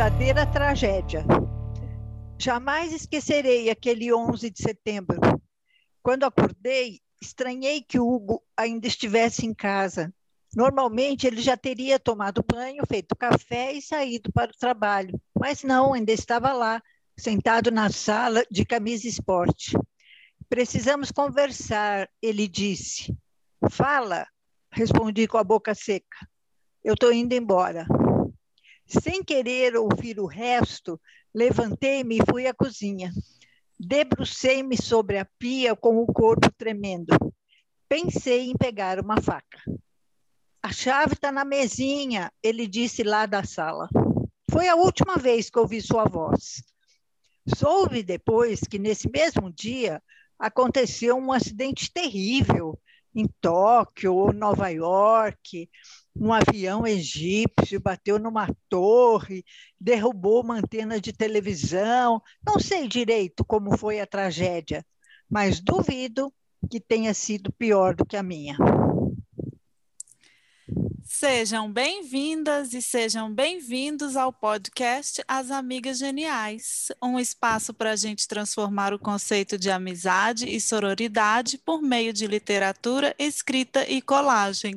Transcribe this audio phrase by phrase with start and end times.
[0.00, 1.26] verdadeira tragédia.
[2.38, 5.20] Jamais esquecerei aquele 11 de setembro.
[6.02, 10.10] Quando acordei, estranhei que Hugo ainda estivesse em casa.
[10.56, 15.92] Normalmente ele já teria tomado banho, feito café e saído para o trabalho, mas não,
[15.92, 16.82] ainda estava lá,
[17.14, 19.76] sentado na sala de camisa esporte.
[20.48, 23.14] Precisamos conversar, ele disse.
[23.70, 24.26] Fala,
[24.72, 26.26] respondi com a boca seca.
[26.82, 27.86] Eu estou indo embora.
[28.90, 31.00] Sem querer ouvir o resto,
[31.32, 33.12] levantei-me e fui à cozinha.
[33.78, 37.14] Debrucei-me sobre a pia com o corpo tremendo.
[37.88, 39.62] Pensei em pegar uma faca.
[40.60, 43.88] A chave está na mesinha, ele disse lá da sala.
[44.50, 46.62] Foi a última vez que ouvi sua voz.
[47.56, 50.02] Soube depois que nesse mesmo dia
[50.36, 52.76] aconteceu um acidente terrível
[53.14, 55.70] em Tóquio ou Nova York.
[56.16, 59.44] Um avião egípcio bateu numa torre,
[59.80, 62.20] derrubou uma antena de televisão.
[62.44, 64.84] Não sei direito como foi a tragédia,
[65.28, 66.32] mas duvido
[66.70, 68.56] que tenha sido pior do que a minha.
[71.04, 78.28] Sejam bem-vindas e sejam bem-vindos ao podcast As Amigas Geniais, um espaço para a gente
[78.28, 84.74] transformar o conceito de amizade e sororidade por meio de literatura, escrita e colagem.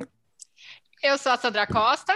[1.03, 2.13] Eu sou a Sandra Costa.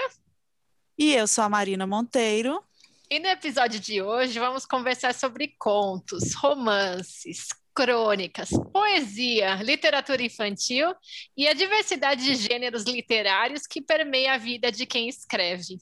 [0.97, 2.63] E eu sou a Marina Monteiro.
[3.11, 10.95] E no episódio de hoje vamos conversar sobre contos, romances, crônicas, poesia, literatura infantil
[11.35, 15.77] e a diversidade de gêneros literários que permeia a vida de quem escreve.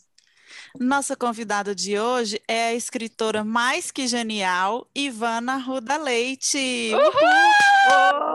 [0.80, 6.92] Nossa convidada de hoje é a escritora mais que genial, Ivana Ruda Leite.
[6.92, 8.35] Uhul!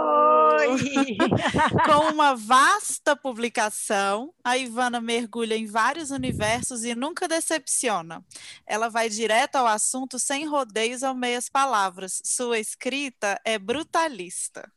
[0.68, 1.16] Oi!
[1.84, 8.24] Com uma vasta publicação, a Ivana mergulha em vários universos e nunca decepciona.
[8.66, 12.20] Ela vai direto ao assunto sem rodeios ou meias palavras.
[12.24, 14.70] Sua escrita é brutalista.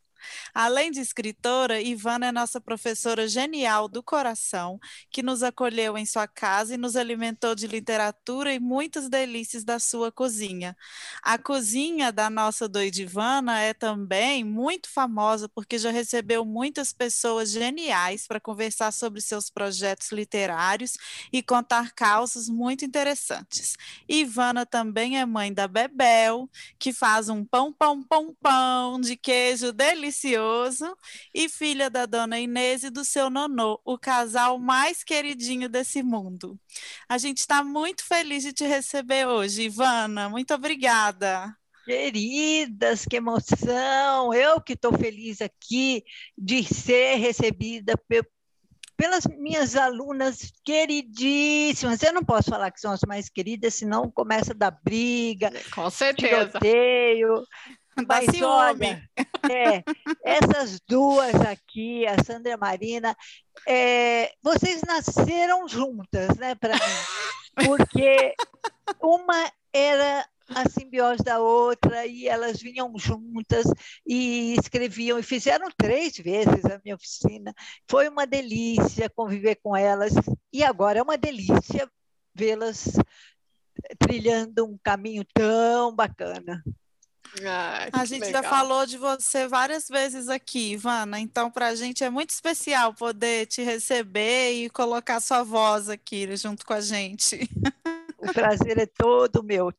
[0.53, 4.79] Além de escritora, Ivana é nossa professora genial do coração,
[5.11, 9.79] que nos acolheu em sua casa e nos alimentou de literatura e muitas delícias da
[9.79, 10.75] sua cozinha.
[11.22, 17.51] A cozinha da nossa doida Ivana é também muito famosa porque já recebeu muitas pessoas
[17.51, 20.94] geniais para conversar sobre seus projetos literários
[21.31, 23.75] e contar causas muito interessantes.
[24.07, 29.72] Ivana também é mãe da Bebel, que faz um pão, pão, pão, pão de queijo
[29.72, 30.96] delicioso delicioso
[31.34, 36.59] e filha da dona Inês e do seu nonô, o casal mais queridinho desse mundo.
[37.09, 40.29] A gente está muito feliz de te receber hoje, Ivana.
[40.29, 41.53] Muito obrigada.
[41.85, 44.34] Queridas, que emoção!
[44.34, 46.03] Eu que estou feliz aqui
[46.38, 48.00] de ser recebida
[48.96, 52.02] pelas minhas alunas queridíssimas.
[52.02, 56.52] Eu não posso falar que são as mais queridas, senão começa da briga, com certeza.
[56.52, 57.44] tiroteio.
[58.08, 59.09] Mas olha,
[59.50, 59.84] é,
[60.24, 63.16] essas duas aqui, a Sandra e a Marina,
[63.68, 68.34] é, vocês nasceram juntas, né, para mim, porque
[69.02, 73.66] uma era a simbiose da outra e elas vinham juntas
[74.06, 77.53] e escreviam e fizeram três vezes a minha oficina.
[77.90, 80.14] Foi uma delícia conviver com elas
[80.52, 81.90] e agora é uma delícia
[82.36, 82.94] vê-las
[84.00, 86.64] trilhando um caminho tão bacana.
[87.42, 88.44] Ah, a gente legal.
[88.44, 92.94] já falou de você várias vezes aqui, Ivana, então para a gente é muito especial
[92.94, 97.50] poder te receber e colocar sua voz aqui junto com a gente.
[98.18, 99.74] O prazer é todo meu.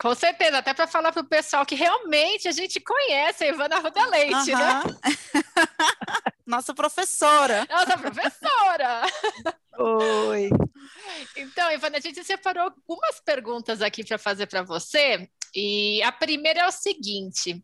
[0.00, 3.80] Com certeza, até para falar para o pessoal que realmente a gente conhece a Ivana
[3.80, 4.82] Ruda Leite, né?
[6.46, 7.66] Nossa professora.
[7.68, 9.02] Nossa professora.
[9.76, 10.50] Oi.
[11.36, 15.28] Então, Ivana, a gente separou algumas perguntas aqui para fazer para você.
[15.54, 17.62] E a primeira é o seguinte: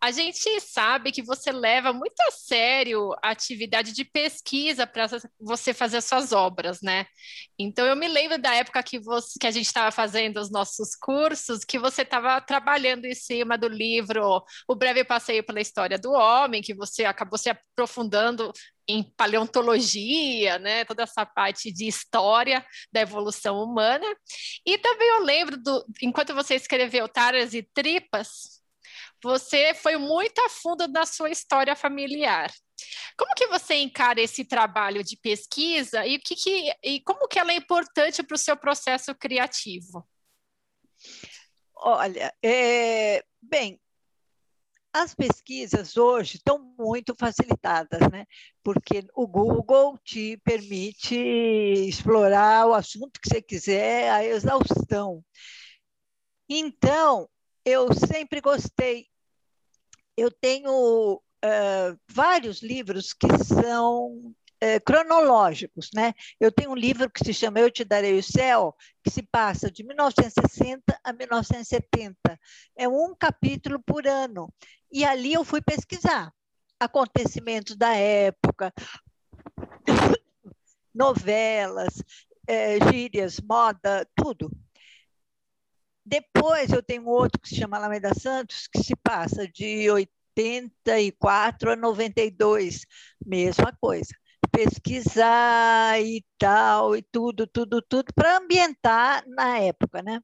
[0.00, 5.06] a gente sabe que você leva muito a sério a atividade de pesquisa para
[5.40, 7.06] você fazer as suas obras, né?
[7.58, 10.94] Então eu me lembro da época que, você, que a gente estava fazendo os nossos
[10.94, 16.12] cursos, que você estava trabalhando em cima do livro O Breve Passeio pela História do
[16.12, 18.52] Homem, que você acabou se aprofundando
[18.88, 24.06] em paleontologia, né, toda essa parte de história da evolução humana.
[24.64, 28.62] E também eu lembro do, enquanto você escreveu Taras e Tripas,
[29.22, 32.52] você foi muito a fundo na sua história familiar.
[33.16, 37.52] Como que você encara esse trabalho de pesquisa e, que, que, e como que ela
[37.52, 40.06] é importante para o seu processo criativo?
[41.74, 43.80] Olha, é, bem,
[45.02, 48.24] as pesquisas hoje estão muito facilitadas, né?
[48.64, 55.22] Porque o Google te permite explorar o assunto que você quiser a exaustão.
[56.48, 57.28] Então,
[57.62, 59.06] eu sempre gostei.
[60.16, 66.14] Eu tenho uh, vários livros que são uh, cronológicos, né?
[66.40, 69.70] Eu tenho um livro que se chama Eu Te Darei o Céu, que se passa
[69.70, 72.16] de 1960 a 1970.
[72.76, 74.52] É um capítulo por ano.
[74.90, 76.32] E ali eu fui pesquisar
[76.78, 78.72] acontecimentos da época,
[80.94, 82.02] novelas,
[82.46, 84.50] é, gírias, moda, tudo.
[86.04, 91.76] Depois eu tenho outro que se chama Alameda Santos, que se passa de 84 a
[91.76, 92.86] 92,
[93.24, 94.14] mesma coisa.
[94.56, 100.18] Pesquisar e tal, e tudo, tudo, tudo, para ambientar na época, né?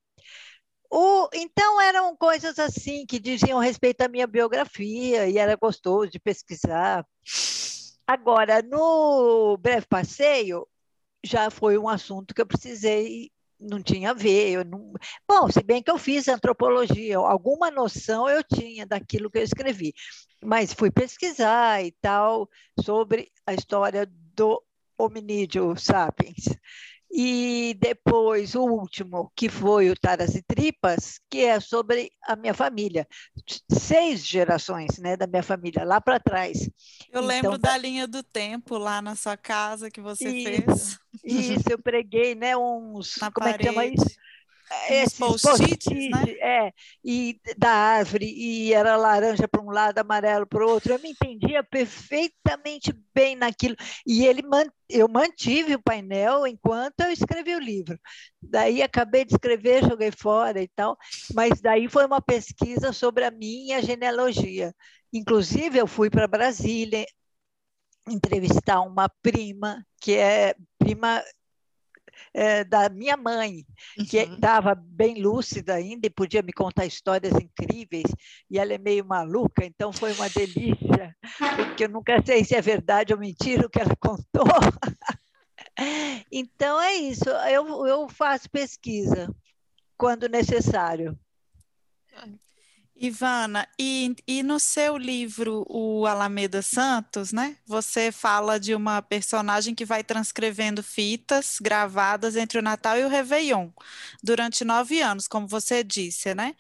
[0.91, 6.19] O, então eram coisas assim que diziam respeito à minha biografia e era gostoso de
[6.19, 7.07] pesquisar.
[8.07, 10.67] Agora, no breve passeio,
[11.25, 13.31] já foi um assunto que eu precisei,
[13.61, 14.65] não tinha a ver.
[14.65, 14.93] Não...
[15.29, 19.93] Bom, se bem que eu fiz antropologia, alguma noção eu tinha daquilo que eu escrevi,
[20.43, 22.49] mas fui pesquisar e tal
[22.83, 24.63] sobre a história do
[24.99, 26.45] hominídeo sapiens.
[27.15, 32.55] E depois o último, que foi o Taras e Tripas, que é sobre a minha
[32.55, 33.07] família.
[33.71, 36.63] Seis gerações né, da minha família, lá para trás.
[36.63, 40.99] Eu então, lembro da linha do tempo lá na sua casa que você isso, fez.
[41.23, 43.17] Isso, eu preguei né, uns.
[43.21, 43.69] Na como parede.
[43.69, 44.17] é que chama isso?
[44.89, 46.25] Esses post-its, né?
[46.41, 46.73] É,
[47.05, 50.93] e da árvore, e era laranja para um lado, amarelo para o outro.
[50.93, 53.77] Eu me entendia perfeitamente bem naquilo.
[54.07, 54.43] E ele
[54.89, 57.99] eu mantive o painel enquanto eu escrevi o livro.
[58.41, 60.97] Daí acabei de escrever, joguei fora e tal,
[61.35, 64.75] mas daí foi uma pesquisa sobre a minha genealogia.
[65.13, 67.07] Inclusive, eu fui para Brasília
[68.09, 71.23] entrevistar uma prima, que é prima
[72.35, 73.65] é, da minha mãe,
[74.09, 74.35] que uhum.
[74.35, 78.11] estava bem lúcida ainda e podia me contar histórias incríveis,
[78.51, 81.17] e ela é meio maluca, então foi uma delícia,
[81.57, 84.45] porque eu nunca sei se é verdade ou mentira o que ela contou.
[86.31, 89.29] então é isso, eu, eu faço pesquisa
[89.97, 91.19] quando necessário.
[92.95, 97.57] Ivana, e, e no seu livro, o Alameda Santos, né?
[97.67, 103.09] Você fala de uma personagem que vai transcrevendo fitas gravadas entre o Natal e o
[103.09, 103.71] Réveillon
[104.23, 106.55] durante nove anos, como você disse, né?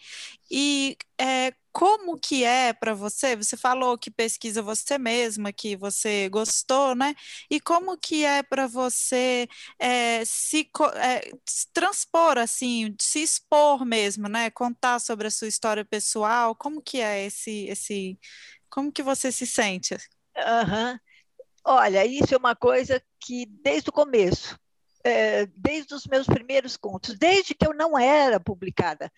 [0.54, 3.34] E é, como que é para você?
[3.34, 7.14] Você falou que pesquisa você mesma, que você gostou, né?
[7.50, 14.28] E como que é para você é, se, é, se, transpor assim, se expor mesmo,
[14.28, 14.50] né?
[14.50, 16.54] Contar sobre a sua história pessoal.
[16.54, 18.18] Como que é esse, esse,
[18.68, 19.94] como que você se sente?
[20.36, 20.98] Uhum.
[21.64, 24.58] Olha, isso é uma coisa que desde o começo
[25.04, 29.10] é, desde os meus primeiros contos, desde que eu não era publicada.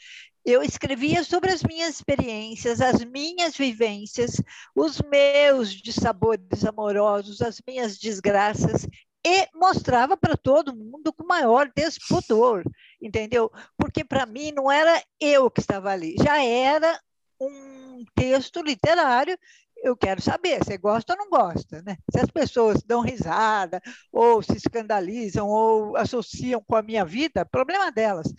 [0.44, 4.40] Eu escrevia sobre as minhas experiências, as minhas vivências,
[4.74, 8.86] os meus dissabores amorosos, as minhas desgraças,
[9.26, 12.62] e mostrava para todo mundo com maior despudor,
[13.00, 13.50] entendeu?
[13.78, 17.00] Porque para mim não era eu que estava ali, já era
[17.40, 19.38] um texto literário
[19.84, 21.98] eu quero saber, você gosta ou não gosta, né?
[22.10, 27.92] Se as pessoas dão risada, ou se escandalizam, ou associam com a minha vida, problema
[27.92, 28.32] delas.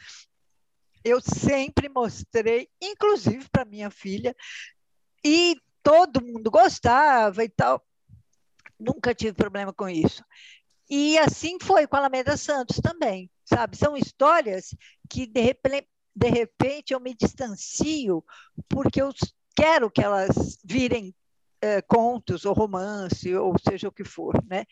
[1.06, 4.36] Eu sempre mostrei, inclusive para minha filha,
[5.24, 7.86] e todo mundo gostava e tal.
[8.80, 10.24] Nunca tive problema com isso.
[10.90, 13.78] E assim foi com a Alameda Santos também, sabe?
[13.78, 14.76] São histórias
[15.08, 18.24] que, de repente, de repente eu me distancio
[18.68, 19.14] porque eu
[19.56, 21.14] quero que elas virem
[21.62, 24.66] é, contos ou romance, ou seja o que for, né?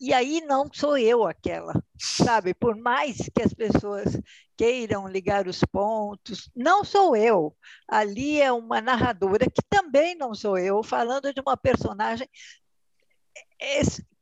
[0.00, 2.54] E aí não sou eu aquela, sabe?
[2.54, 4.20] Por mais que as pessoas
[4.56, 7.56] queiram ligar os pontos, não sou eu.
[7.88, 12.28] Ali é uma narradora que também não sou eu, falando de uma personagem.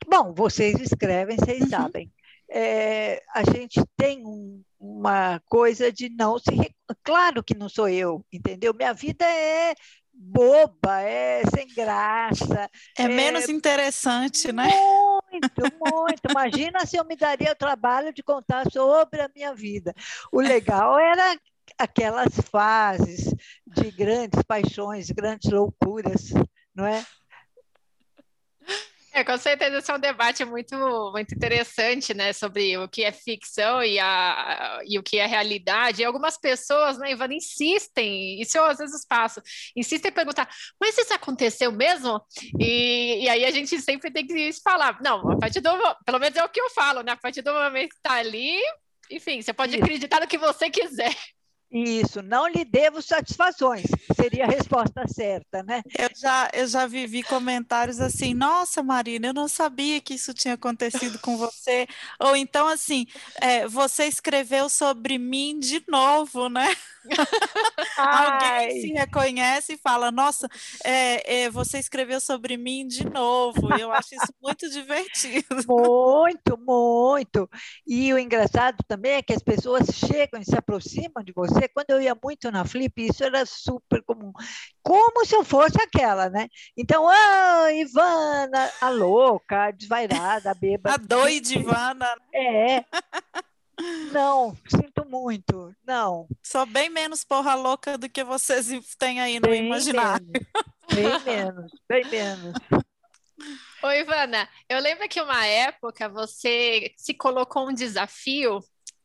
[0.07, 1.69] Bom, vocês escrevem, vocês uhum.
[1.69, 2.13] sabem.
[2.53, 6.51] É, a gente tem um, uma coisa de não se.
[7.05, 8.75] Claro que não sou eu, entendeu?
[8.75, 9.73] Minha vida é
[10.23, 12.69] boba, é sem graça.
[12.99, 14.69] É, é menos interessante, né?
[15.33, 16.21] Muito, muito.
[16.29, 19.95] Imagina se eu me daria o trabalho de contar sobre a minha vida.
[20.31, 21.39] O legal era
[21.79, 23.35] aquelas fases
[23.67, 26.33] de grandes paixões, grandes loucuras,
[26.75, 27.03] não é?
[29.21, 30.75] É, com certeza esse é um debate muito,
[31.13, 36.01] muito interessante, né, sobre o que é ficção e, a, e o que é realidade.
[36.01, 39.43] E algumas pessoas, né, Ivana, insistem, isso eu às vezes passo,
[39.77, 40.49] insistem em perguntar,
[40.81, 42.19] mas isso aconteceu mesmo?
[42.59, 45.71] E, e aí a gente sempre tem que falar, não, a partir do,
[46.07, 48.59] pelo menos é o que eu falo, né, a partir do momento que está ali,
[49.11, 51.15] enfim, você pode acreditar no que você quiser.
[51.73, 53.85] Isso, não lhe devo satisfações,
[54.17, 55.83] seria a resposta certa, né?
[55.97, 60.55] Eu já, eu já vivi comentários assim, nossa, Marina, eu não sabia que isso tinha
[60.55, 61.87] acontecido com você.
[62.19, 63.07] Ou então, assim,
[63.41, 66.67] é, você escreveu sobre mim de novo, né?
[67.97, 70.49] Alguém se reconhece e fala, nossa,
[70.85, 73.73] é, é, você escreveu sobre mim de novo.
[73.79, 75.47] Eu acho isso muito divertido.
[75.71, 77.49] Muito, muito.
[77.87, 81.91] E o engraçado também é que as pessoas chegam e se aproximam de você quando
[81.91, 84.33] eu ia muito na Flip, isso era super comum.
[84.83, 86.49] Como se eu fosse aquela, né?
[86.77, 90.95] Então, ah, Ivana, a louca, a desvairada, a bêbada.
[90.95, 92.09] A doida Ivana.
[92.35, 92.85] É.
[94.13, 96.29] Não, sinto muito, não.
[96.43, 100.27] Sou bem menos porra louca do que vocês têm aí no bem imaginário.
[100.93, 102.55] Menos, bem menos, bem menos.
[103.83, 108.61] Oi, Ivana, eu lembro que uma época você se colocou um desafio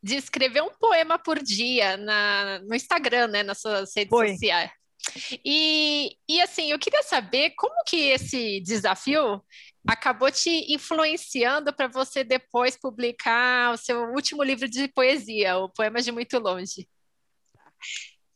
[0.06, 4.34] de escrever um poema por dia na, no Instagram, né, nas suas redes Foi.
[4.34, 4.70] sociais.
[5.44, 9.44] E, e assim, eu queria saber como que esse desafio
[9.88, 16.06] acabou te influenciando para você depois publicar o seu último livro de poesia, o Poemas
[16.06, 16.88] de Muito Longe.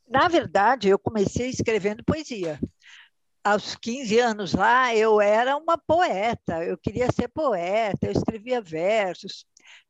[0.08, 2.60] Na verdade, eu comecei escrevendo poesia.
[3.44, 9.46] Aos 15 anos lá, eu era uma poeta, eu queria ser poeta, eu escrevia versos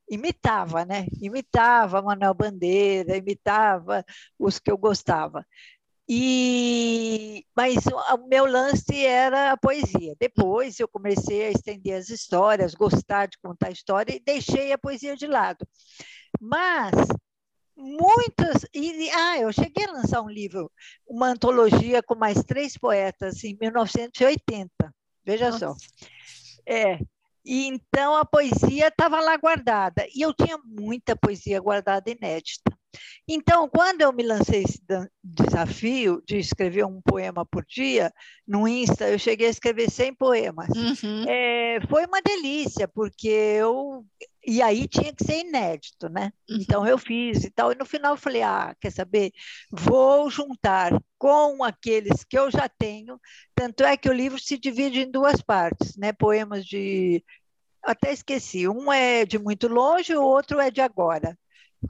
[0.09, 1.05] imitava, né?
[1.21, 4.03] Imitava Manuel Bandeira, imitava
[4.37, 5.45] os que eu gostava.
[6.11, 10.15] E mas o meu lance era a poesia.
[10.19, 15.15] Depois eu comecei a estender as histórias, gostar de contar história e deixei a poesia
[15.15, 15.67] de lado.
[16.41, 16.93] Mas
[17.77, 20.71] muitas e ah, eu cheguei a lançar um livro,
[21.07, 24.69] uma antologia com mais três poetas em 1980.
[25.23, 25.59] Veja Nossa.
[25.59, 25.75] só.
[26.65, 26.99] É,
[27.45, 30.05] e então a poesia estava lá guardada.
[30.15, 32.68] E eu tinha muita poesia guardada inédita.
[33.27, 34.81] Então, quando eu me lancei esse
[35.23, 38.11] desafio de escrever um poema por dia,
[38.47, 40.69] no Insta, eu cheguei a escrever 100 poemas.
[40.69, 41.25] Uhum.
[41.27, 44.03] É, foi uma delícia, porque eu.
[44.45, 46.31] E aí tinha que ser inédito, né?
[46.49, 46.57] Uhum.
[46.59, 47.71] Então eu fiz e tal.
[47.71, 49.31] E no final eu falei: ah, quer saber?
[49.71, 53.19] Vou juntar com aqueles que eu já tenho.
[53.53, 56.11] Tanto é que o livro se divide em duas partes, né?
[56.13, 57.23] Poemas de.
[57.83, 58.67] Até esqueci.
[58.67, 61.37] Um é de muito longe, o outro é de agora.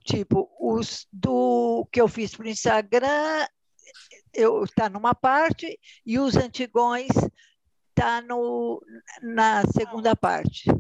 [0.04, 3.48] Tipo, os do que eu fiz para o Instagram,
[4.34, 7.10] está numa parte, e os antigões
[7.90, 8.22] está
[9.22, 10.70] na segunda parte.
[10.70, 10.80] Uhum.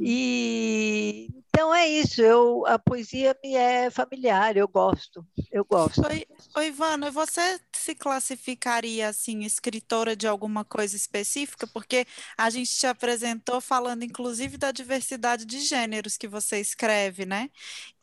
[0.00, 6.06] E então é isso, eu, a poesia me é familiar, eu gosto, eu gosto.
[6.06, 11.68] Oi, oi Ivana, você se classificaria assim, escritora de alguma coisa específica?
[11.68, 12.04] Porque
[12.36, 17.48] a gente te apresentou falando inclusive da diversidade de gêneros que você escreve, né?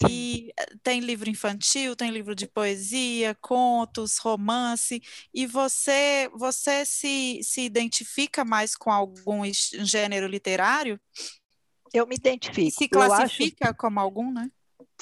[0.10, 5.02] E eh, tem livro infantil, tem livro de poesia, contos, romance,
[5.34, 11.00] e você, você se, se identifica mais com algum gênero literário?
[11.94, 12.78] Eu me identifico.
[12.78, 13.78] Se classifica acho...
[13.78, 14.50] como algum, né?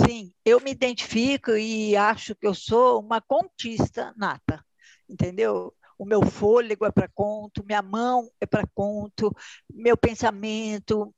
[0.04, 4.64] Sim, eu me identifico e acho que eu sou uma contista nata,
[5.12, 5.74] entendeu?
[5.98, 9.32] O meu fôlego é para conto, minha mão é para conto,
[9.70, 11.14] meu pensamento,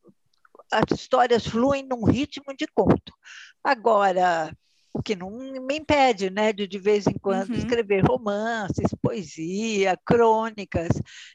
[0.72, 3.14] as histórias fluem num ritmo de conto.
[3.64, 4.52] Agora,
[4.94, 7.56] o que não me impede, né, de de vez em quando uhum.
[7.56, 10.90] escrever romances, poesia, crônicas.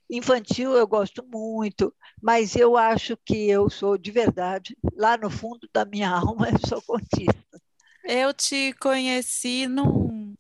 [0.09, 5.69] Infantil eu gosto muito, mas eu acho que eu sou de verdade, lá no fundo
[5.73, 7.61] da minha alma, eu sou contista.
[8.05, 10.35] Eu te conheci num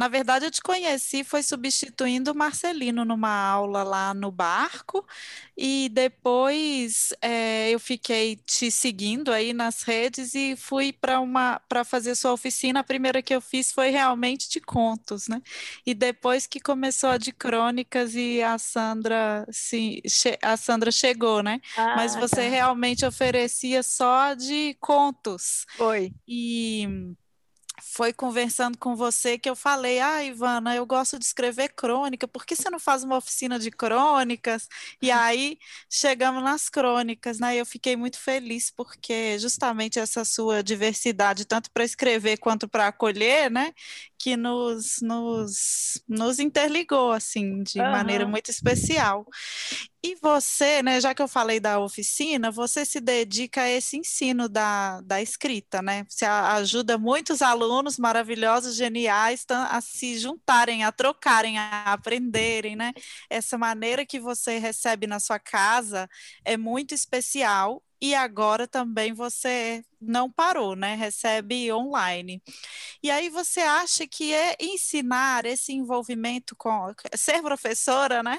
[0.00, 5.06] na verdade, eu te conheci, foi substituindo o Marcelino numa aula lá no barco,
[5.54, 11.84] e depois é, eu fiquei te seguindo aí nas redes e fui para uma para
[11.84, 12.80] fazer sua oficina.
[12.80, 15.42] A primeira que eu fiz foi realmente de contos, né?
[15.84, 20.02] E depois que começou a de crônicas e a Sandra se
[20.42, 21.60] a Sandra chegou, né?
[21.76, 22.48] Ah, Mas você tá.
[22.48, 25.66] realmente oferecia só de contos.
[25.76, 26.10] Foi.
[26.26, 26.88] E
[27.82, 32.44] foi conversando com você que eu falei, ah, Ivana, eu gosto de escrever crônica, por
[32.46, 34.68] que você não faz uma oficina de crônicas?
[35.00, 35.58] E aí
[35.90, 37.56] chegamos nas crônicas, né?
[37.56, 42.88] E eu fiquei muito feliz porque justamente essa sua diversidade, tanto para escrever quanto para
[42.88, 43.72] acolher, né?
[44.22, 47.90] Que nos, nos, nos interligou, assim, de uhum.
[47.90, 49.26] maneira muito especial.
[50.02, 54.46] E você, né, já que eu falei da oficina, você se dedica a esse ensino
[54.48, 56.04] da, da escrita, né?
[56.08, 62.92] Você ajuda muitos alunos maravilhosos, geniais, a se juntarem, a trocarem, a aprenderem, né?
[63.28, 66.08] Essa maneira que você recebe na sua casa
[66.44, 70.94] é muito especial e agora também você não parou, né?
[70.94, 72.42] Recebe online.
[73.02, 78.38] E aí você acha que é ensinar esse envolvimento com ser professora, né?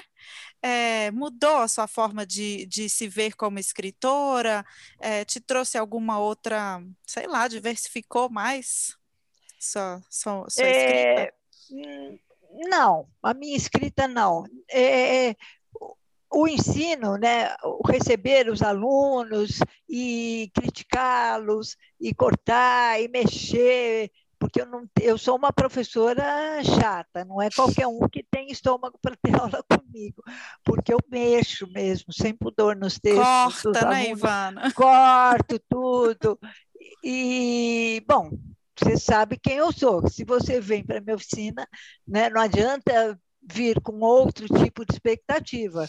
[0.60, 4.64] É, mudou a sua forma de, de se ver como escritora?
[5.00, 8.96] É, te trouxe alguma outra, sei lá, diversificou mais
[9.60, 11.34] sua, sua, sua é, escrita?
[11.70, 12.18] Hum,
[12.68, 14.44] não, a minha escrita não.
[14.68, 15.36] É, é
[16.32, 17.54] o ensino, né,
[17.86, 19.58] receber os alunos
[19.88, 24.10] e criticá-los e cortar e mexer,
[24.42, 26.24] porque eu, não, eu sou uma professora
[26.64, 30.20] chata, não é qualquer um que tem estômago para ter aula comigo,
[30.64, 33.62] porque eu mexo mesmo, sem pudor nos textos.
[33.62, 34.72] Corta, né, Ivana?
[34.74, 36.38] Corto tudo.
[37.04, 38.30] E, bom,
[38.76, 40.08] você sabe quem eu sou.
[40.08, 41.68] Se você vem para a minha oficina,
[42.04, 45.86] né, não adianta vir com outro tipo de expectativa.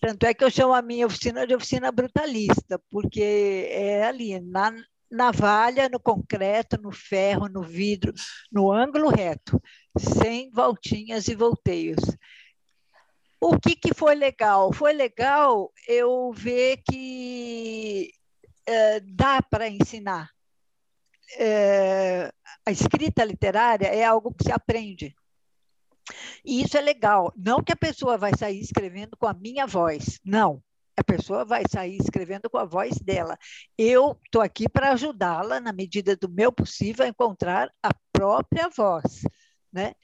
[0.00, 4.72] Tanto é que eu chamo a minha oficina de oficina brutalista, porque é ali, na
[5.10, 8.12] navalha, no concreto, no ferro, no vidro,
[8.52, 9.60] no ângulo reto,
[9.98, 12.02] sem voltinhas e volteios.
[13.40, 14.72] O que, que foi legal?
[14.72, 18.10] Foi legal eu ver que
[18.66, 20.28] é, dá para ensinar.
[21.38, 22.32] É,
[22.66, 25.14] a escrita literária é algo que se aprende.
[26.44, 27.32] E isso é legal.
[27.36, 30.62] Não que a pessoa vai sair escrevendo com a minha voz, não.
[30.96, 33.38] A pessoa vai sair escrevendo com a voz dela.
[33.76, 39.22] Eu estou aqui para ajudá-la, na medida do meu possível, a encontrar a própria voz.
[39.72, 39.94] Né?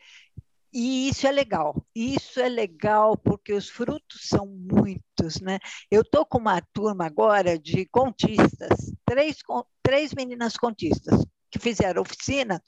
[0.75, 1.87] E isso é legal.
[1.95, 5.61] Isso é legal porque os frutos são muitos, né?
[5.89, 9.39] Eu estou com uma turma agora de contistas, três,
[9.85, 12.61] três meninas contistas que fizeram oficina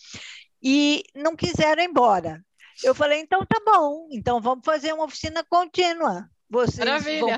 [0.63, 2.46] e não quiseram ir embora.
[2.83, 6.29] Eu falei, então tá bom, então vamos fazer uma oficina contínua.
[6.49, 6.87] Vocês
[7.21, 7.37] vão,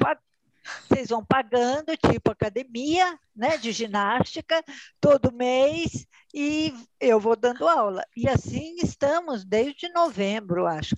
[0.89, 4.63] vocês vão pagando, tipo academia, né, de ginástica,
[5.01, 8.05] todo mês, e eu vou dando aula.
[8.17, 10.97] E assim estamos desde novembro, acho.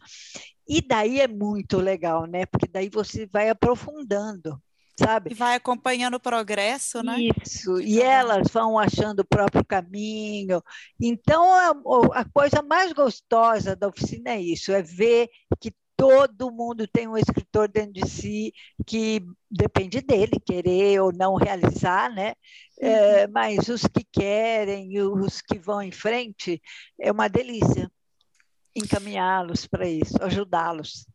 [0.67, 2.47] E daí é muito legal, né?
[2.47, 4.61] Porque daí você vai aprofundando
[4.99, 5.33] sabe?
[5.33, 7.19] E vai acompanhando o progresso, né?
[7.21, 10.63] Isso, e elas vão achando o próprio caminho.
[11.01, 16.89] Então, a, a coisa mais gostosa da oficina é isso, é ver que todo mundo
[16.89, 18.55] tem um escritor dentro de si
[18.87, 22.33] que depende dele querer ou não realizar, né?
[22.81, 26.63] É, mas os que querem e os que vão em frente,
[26.99, 27.91] é uma delícia
[28.75, 31.07] encaminhá-los para isso, ajudá-los.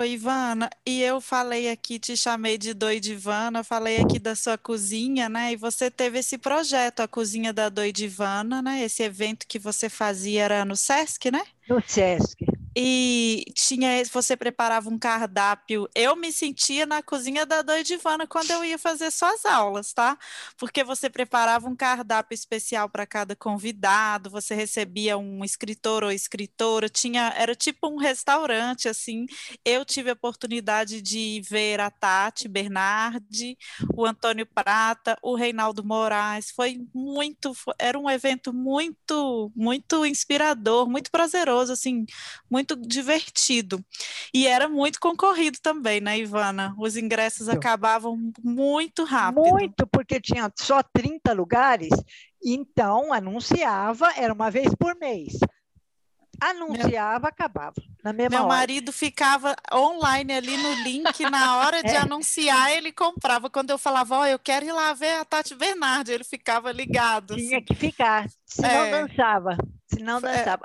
[0.00, 5.28] Oi, Ivana, e eu falei aqui, te chamei de Doidivana, falei aqui da sua cozinha,
[5.28, 5.52] né?
[5.52, 8.84] E você teve esse projeto, a Cozinha da Doidivana, né?
[8.84, 11.42] Esse evento que você fazia era no Sesc, né?
[11.68, 12.46] No Sesc
[12.80, 15.88] e tinha você preparava um cardápio.
[15.96, 20.16] Eu me sentia na cozinha da Doidivana quando eu ia fazer suas aulas, tá?
[20.56, 26.88] Porque você preparava um cardápio especial para cada convidado, você recebia um escritor ou escritora,
[26.88, 29.26] tinha era tipo um restaurante assim.
[29.64, 33.58] Eu tive a oportunidade de ver a Tati Bernardi,
[33.96, 36.52] o Antônio Prata, o Reinaldo Moraes.
[36.52, 42.06] Foi muito, era um evento muito, muito inspirador, muito prazeroso assim,
[42.48, 43.84] muito muito divertido.
[44.34, 46.74] E era muito concorrido também, né, Ivana?
[46.78, 49.48] Os ingressos acabavam muito rápido.
[49.48, 51.90] Muito, porque tinha só 30 lugares,
[52.44, 55.38] então anunciava, era uma vez por mês
[56.40, 57.74] anunciava, meu, acabava.
[58.04, 58.56] Na mesma meu hora.
[58.56, 61.96] marido ficava online ali no link, na hora de é.
[61.96, 63.50] anunciar, ele comprava.
[63.50, 66.70] Quando eu falava, ó, oh, eu quero ir lá ver a Tati Bernardi, ele ficava
[66.70, 67.34] ligado.
[67.34, 67.64] Tinha assim.
[67.64, 68.90] que ficar, senão é.
[68.90, 69.56] dançava.
[69.88, 70.20] Senão é.
[70.20, 70.62] dançava.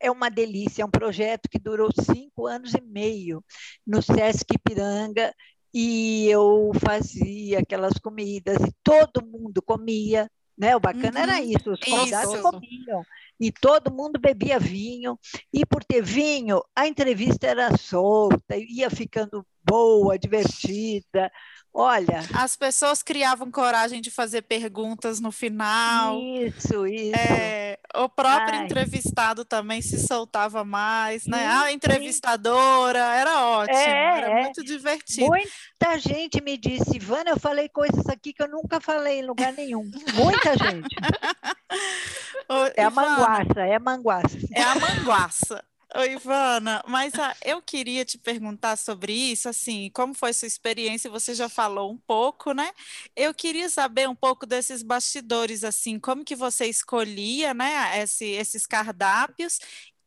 [0.00, 0.08] É.
[0.08, 3.44] é uma delícia, é um projeto que durou cinco anos e meio
[3.86, 5.34] no Sesc Ipiranga,
[5.72, 10.74] e eu fazia aquelas comidas, e todo mundo comia, né?
[10.74, 11.22] O bacana uhum.
[11.22, 12.42] era isso, os convidados isso.
[12.42, 13.04] comiam
[13.40, 15.18] e todo mundo bebia vinho,
[15.50, 21.30] e por ter vinho, a entrevista era solta, ia ficando boa, divertida.
[21.72, 22.20] Olha.
[22.34, 26.18] As pessoas criavam coragem de fazer perguntas no final.
[26.18, 27.16] Isso, isso.
[27.16, 28.64] É, o próprio Ai.
[28.64, 31.38] entrevistado também se soltava mais, né?
[31.38, 34.42] Sim, a entrevistadora, era ótimo, é, era é.
[34.42, 35.28] muito divertido.
[35.28, 39.52] Muita gente me disse, Ivana, eu falei coisas aqui que eu nunca falei em lugar
[39.52, 39.88] nenhum.
[40.14, 40.88] Muita gente.
[42.50, 44.38] Ô, é Ivana, a manguaça, é a manguaça.
[44.52, 45.64] É a manguaça.
[45.96, 51.10] Oi, Ivana, mas ah, eu queria te perguntar sobre isso, assim, como foi sua experiência?
[51.10, 52.70] Você já falou um pouco, né?
[53.16, 58.66] Eu queria saber um pouco desses bastidores, assim, como que você escolhia, né, esse, esses
[58.66, 59.58] cardápios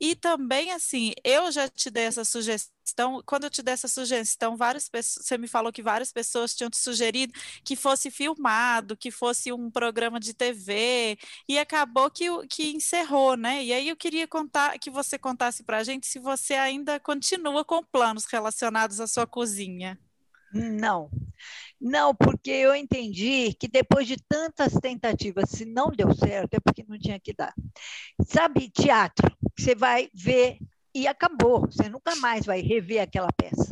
[0.03, 4.57] E também, assim, eu já te dei essa sugestão, quando eu te dei essa sugestão,
[4.57, 7.31] várias pessoas, você me falou que várias pessoas tinham te sugerido
[7.63, 13.63] que fosse filmado, que fosse um programa de TV, e acabou que, que encerrou, né?
[13.63, 17.63] E aí eu queria contar que você contasse para a gente se você ainda continua
[17.63, 19.97] com planos relacionados à sua cozinha.
[20.53, 21.09] Não,
[21.79, 26.85] não, porque eu entendi que depois de tantas tentativas, se não deu certo, é porque
[26.87, 27.53] não tinha que dar.
[28.27, 30.57] Sabe, teatro, você vai ver
[30.93, 33.67] e acabou, você nunca mais vai rever aquela peça.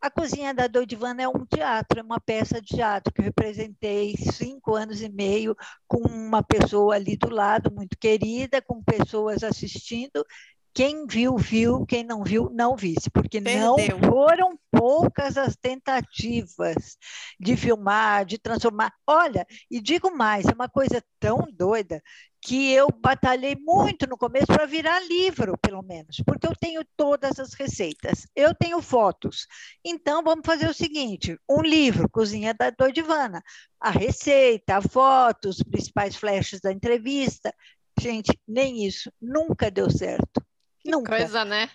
[0.00, 4.16] A Cozinha da Doidivana é um teatro, é uma peça de teatro que eu representei
[4.16, 10.24] cinco anos e meio com uma pessoa ali do lado, muito querida, com pessoas assistindo,
[10.74, 13.76] quem viu, viu, quem não viu, não visse, porque Perdeu.
[13.76, 13.76] não
[14.08, 16.96] foram poucas as tentativas
[17.38, 18.92] de filmar, de transformar.
[19.06, 22.02] Olha, e digo mais, é uma coisa tão doida
[22.40, 27.38] que eu batalhei muito no começo para virar livro, pelo menos, porque eu tenho todas
[27.38, 29.46] as receitas, eu tenho fotos.
[29.84, 33.42] Então, vamos fazer o seguinte: um livro, Cozinha da Doidivana,
[33.78, 37.54] a receita, a foto, os principais flashes da entrevista.
[38.00, 40.42] Gente, nem isso nunca deu certo.
[40.82, 41.16] Que Nunca.
[41.16, 41.70] coisa, né?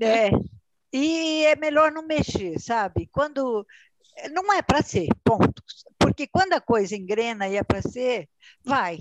[0.00, 0.30] É.
[0.92, 3.06] E é melhor não mexer, sabe?
[3.12, 3.66] Quando
[4.32, 5.62] não é para ser, ponto.
[5.98, 8.28] Porque quando a coisa engrena e é para ser,
[8.64, 8.98] vai,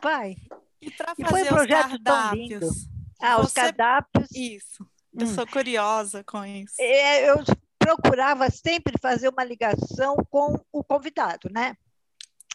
[0.00, 0.36] vai.
[0.80, 2.88] E para fazer e foi um projeto os cardápios.
[3.20, 3.46] Ah, você...
[3.46, 4.30] os cardápios.
[4.32, 4.86] Isso.
[5.18, 5.34] Eu hum.
[5.34, 6.74] sou curiosa com isso.
[6.78, 7.42] É, eu
[7.78, 11.76] procurava sempre fazer uma ligação com o convidado, né?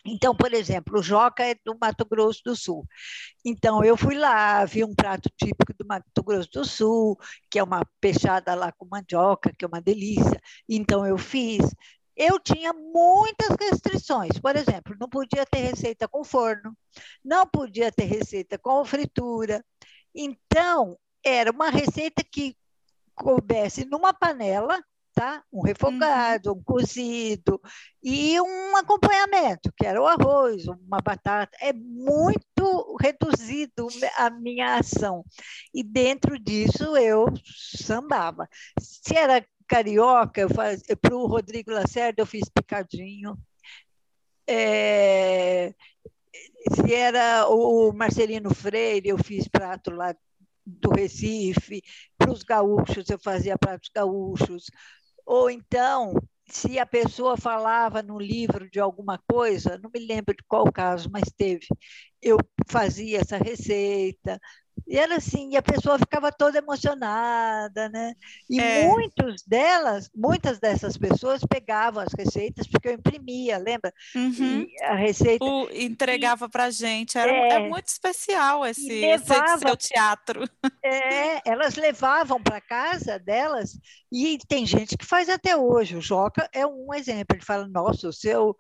[0.06, 2.86] Então, por exemplo, o Joca é do Mato Grosso do Sul.
[3.46, 7.18] Então, eu fui lá, vi um prato típico do Mato Grosso do Sul,
[7.50, 10.42] que é uma peixada lá com mandioca, que é uma delícia.
[10.68, 11.64] Então, eu fiz.
[12.16, 14.40] Eu tinha muitas restrições.
[14.40, 16.76] Por exemplo, não podia ter receita com forno,
[17.24, 19.64] não podia ter receita com fritura.
[20.14, 22.56] Então, era uma receita que
[23.16, 24.82] coubesse numa panela
[25.22, 25.44] tá?
[25.54, 26.58] Um refogado, uhum.
[26.58, 27.62] um cozido
[28.02, 31.56] e um acompanhamento, que era o arroz, uma batata.
[31.62, 35.24] É muito reduzido a minha ação.
[35.72, 38.50] E dentro disso eu sambava.
[38.80, 40.48] Se era carioca,
[41.00, 43.38] para o Rodrigo Lacerda eu fiz picadinho.
[44.48, 45.72] É,
[46.74, 50.16] se era o Marcelino Freire, eu fiz prato lá
[50.66, 51.84] do Recife,
[52.18, 54.66] para os gaúchos eu fazia pratos gaúchos,
[55.34, 56.14] ou então,
[56.50, 61.10] se a pessoa falava no livro de alguma coisa, não me lembro de qual caso,
[61.12, 61.68] mas teve,
[62.22, 62.38] eu
[62.70, 64.40] fazia essa receita,
[64.88, 68.14] e era assim, e a pessoa ficava toda emocionada, né?
[68.50, 68.86] E é.
[68.86, 73.94] muitos delas, muitas dessas pessoas pegavam as receitas porque eu imprimia, lembra?
[74.16, 74.66] Uhum.
[74.84, 79.78] a receita o, entregava para gente, era é, é, muito especial esse, levava, esse seu
[79.78, 80.44] teatro.
[80.84, 83.80] É, elas levavam para casa delas
[84.12, 85.96] e tem gente que faz até hoje.
[85.96, 87.36] O Joca é um exemplo.
[87.36, 88.58] Ele fala: Nossa, o seu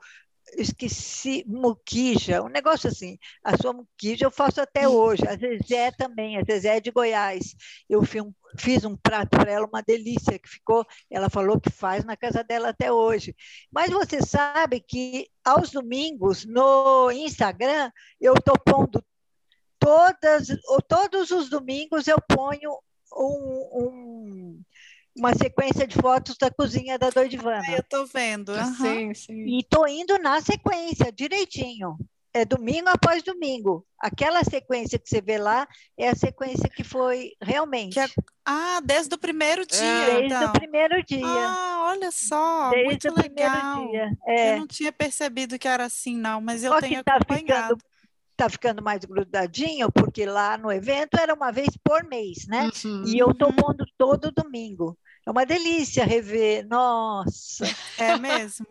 [0.57, 3.17] esqueci, muquija, um negócio assim.
[3.43, 5.27] A sua muquija eu faço até hoje.
[5.27, 7.55] A Zezé também, a Zezé é de Goiás.
[7.89, 10.85] Eu fiz um, fiz um prato para ela, uma delícia que ficou.
[11.09, 13.35] Ela falou que faz na casa dela até hoje.
[13.71, 19.03] Mas você sabe que aos domingos no Instagram eu estou pondo
[19.79, 20.47] todas,
[20.87, 22.71] todos os domingos eu ponho
[23.13, 24.61] um, um
[25.15, 27.61] uma sequência de fotos da cozinha da Doidivana.
[27.67, 28.53] Ah, eu estou vendo.
[28.53, 28.75] Uhum.
[28.75, 29.45] Sim, sim.
[29.45, 31.97] E estou indo na sequência, direitinho.
[32.33, 33.85] É domingo após domingo.
[33.99, 37.93] Aquela sequência que você vê lá é a sequência que foi realmente.
[37.95, 38.07] Que é...
[38.45, 39.83] Ah, desde o primeiro dia.
[39.83, 40.05] É.
[40.05, 40.49] Desde então.
[40.49, 41.25] o primeiro dia.
[41.25, 42.69] Ah, olha só.
[42.69, 43.81] Desde muito o legal.
[43.83, 44.17] primeiro dia.
[44.25, 44.53] É.
[44.53, 47.75] Eu não tinha percebido que era assim, não, mas eu só tenho tá acompanhado.
[47.75, 47.90] Ficando
[48.41, 52.71] está ficando mais grudadinho, porque lá no evento era uma vez por mês, né?
[52.83, 53.03] Uhum.
[53.05, 54.97] E eu estou pondo todo domingo.
[55.25, 56.67] É uma delícia rever.
[56.67, 57.65] Nossa.
[57.99, 58.65] É mesmo?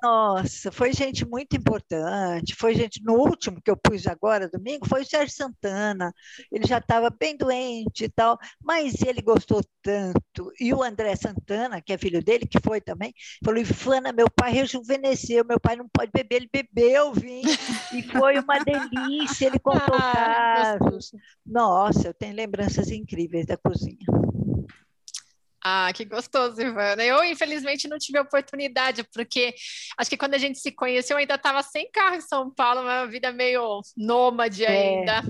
[0.00, 2.54] Nossa, foi gente muito importante.
[2.54, 3.02] Foi gente.
[3.02, 6.14] No último que eu pus agora, domingo, foi o Sérgio Santana.
[6.52, 10.52] Ele já estava bem doente e tal, mas ele gostou tanto.
[10.60, 13.12] E o André Santana, que é filho dele, que foi também,
[13.44, 17.48] falou: Ivana, meu pai rejuvenesceu, meu pai não pode beber, ele bebeu vinho.
[17.92, 18.86] E foi uma delícia.
[19.40, 21.12] Ele contou ah, casos.
[21.44, 24.06] Nossa, eu tenho lembranças incríveis da cozinha.
[25.68, 27.02] Ah, que gostoso, Ivana.
[27.02, 29.52] Eu, infelizmente, não tive a oportunidade, porque
[29.98, 32.82] acho que quando a gente se conheceu, eu ainda estava sem carro em São Paulo,
[32.82, 34.68] uma vida meio nômade é.
[34.68, 35.22] ainda.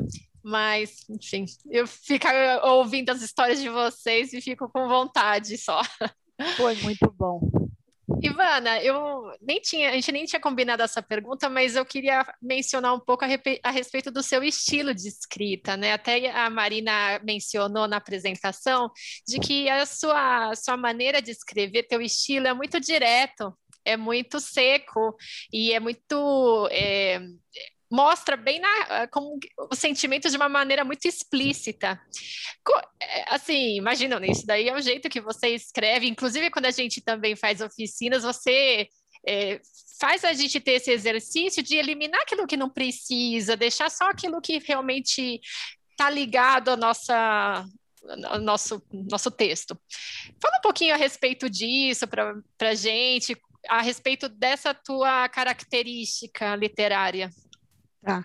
[0.45, 2.27] Mas, enfim, eu fico
[2.65, 5.81] ouvindo as histórias de vocês e fico com vontade só.
[6.57, 7.66] Foi muito bom.
[8.23, 12.95] Ivana, eu nem tinha, a gente nem tinha combinado essa pergunta, mas eu queria mencionar
[12.95, 13.29] um pouco a,
[13.63, 15.93] a, respeito do seu estilo de escrita, né?
[15.93, 18.91] Até a Marina mencionou na apresentação
[19.27, 24.41] de que a sua, sua maneira de escrever, teu estilo é muito direto, é muito
[24.41, 25.17] seco
[25.53, 27.21] e é muito é,
[27.91, 29.39] mostra bem na, ah, como
[29.71, 32.01] o sentimento de uma maneira muito explícita.
[33.01, 36.71] É, assim, imagina, né, isso daí é o jeito que você escreve, inclusive quando a
[36.71, 38.89] gente também faz oficinas, você
[39.27, 39.61] é,
[40.01, 44.41] faz a gente ter esse exercício de eliminar aquilo que não precisa, deixar só aquilo
[44.41, 45.41] que realmente
[45.91, 47.65] está ligado à nossa
[48.41, 49.77] nosso, nosso texto.
[50.41, 53.37] Fala um pouquinho a respeito disso para a gente,
[53.69, 57.31] a respeito dessa tua característica literária.
[58.07, 58.25] Tá.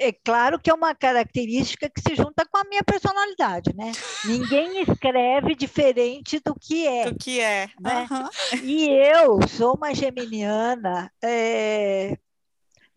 [0.00, 3.92] É claro que é uma característica que se junta com a minha personalidade, né?
[4.24, 7.04] Ninguém escreve diferente do que é.
[7.04, 7.68] Do que é.
[7.80, 8.06] Né?
[8.10, 8.58] Uhum.
[8.64, 12.18] E eu sou uma geminiana é,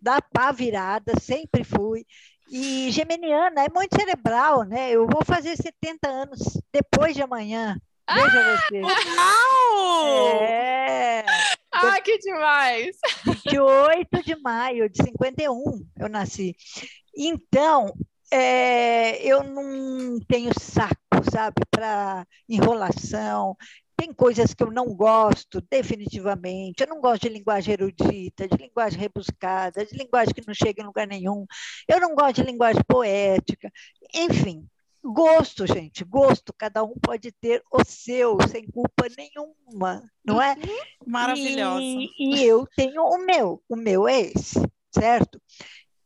[0.01, 2.05] da pá virada, sempre fui.
[2.49, 4.89] E geminiana é muito cerebral, né?
[4.91, 6.39] Eu vou fazer 70 anos
[6.73, 7.79] depois de amanhã.
[8.09, 8.81] Veja ah, você.
[8.81, 10.41] Uau!
[10.41, 11.25] É.
[11.79, 12.97] Ah, que demais!
[13.25, 16.55] 28 de maio de 51 eu nasci.
[17.15, 17.93] Então,
[18.31, 20.95] é, eu não tenho saco,
[21.31, 23.55] sabe, para enrolação.
[23.95, 26.81] Tem coisas que eu não gosto, definitivamente.
[26.81, 30.85] Eu não gosto de linguagem erudita, de linguagem rebuscada, de linguagem que não chega em
[30.85, 31.45] lugar nenhum.
[31.87, 33.71] Eu não gosto de linguagem poética.
[34.13, 34.67] Enfim,
[35.13, 36.53] Gosto, gente, gosto.
[36.53, 40.53] Cada um pode ter o seu, sem culpa nenhuma, não é?
[40.53, 41.07] Uhum.
[41.07, 41.81] Maravilhosa.
[41.81, 44.59] E, e eu tenho o meu, o meu é esse,
[44.91, 45.41] certo?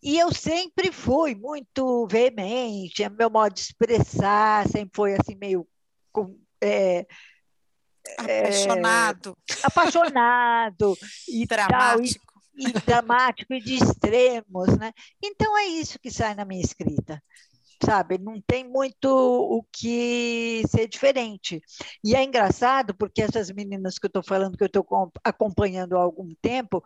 [0.04, 5.68] E eu sempre fui muito veemente, meu modo de expressar sempre foi assim, meio.
[6.64, 7.08] É,
[8.20, 9.38] apaixonado.
[9.50, 10.98] É, apaixonado.
[11.28, 12.26] e dramático.
[12.26, 14.92] Tal, e, e dramático e de extremos, né?
[15.24, 17.22] Então é isso que sai na minha escrita
[17.84, 18.18] sabe?
[18.18, 21.62] Não tem muito o que ser diferente.
[22.04, 24.86] E é engraçado porque essas meninas que eu estou falando, que eu estou
[25.24, 26.84] acompanhando há algum tempo,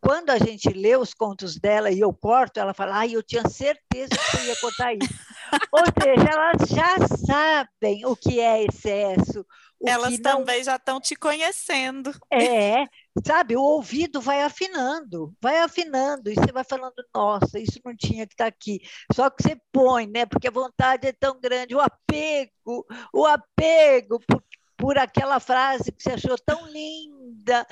[0.00, 3.48] quando a gente lê os contos dela e eu corto, ela fala, ai, eu tinha
[3.48, 5.14] certeza que eu ia cortar isso.
[5.72, 9.44] Ou seja, elas já sabem o que é excesso.
[9.84, 12.12] Elas também já estão te conhecendo.
[12.32, 12.84] É,
[13.26, 13.56] sabe?
[13.56, 18.34] O ouvido vai afinando, vai afinando, e você vai falando, nossa, isso não tinha que
[18.34, 18.80] estar tá aqui.
[19.12, 20.26] Só que você põe, né?
[20.26, 24.42] Porque a vontade é tão grande, o apego, o apego por,
[24.76, 27.66] por aquela frase que você achou tão linda.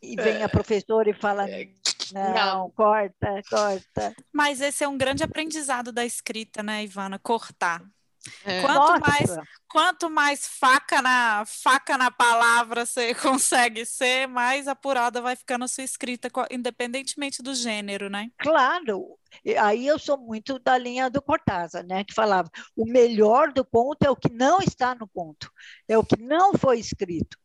[0.00, 0.48] E vem a é.
[0.48, 1.68] professora e fala, é.
[2.12, 4.14] não, não, corta, corta.
[4.32, 7.18] Mas esse é um grande aprendizado da escrita, né, Ivana?
[7.20, 7.82] Cortar.
[8.44, 8.62] É.
[8.62, 9.36] Quanto, mais,
[9.68, 15.68] quanto mais faca na faca na palavra você consegue ser, mais apurada vai ficando a
[15.68, 18.30] sua escrita, independentemente do gênero, né?
[18.38, 19.18] Claro.
[19.58, 22.04] Aí eu sou muito da linha do Cortázar, né?
[22.04, 25.50] Que falava: o melhor do conto é o que não está no conto,
[25.88, 27.36] é o que não foi escrito.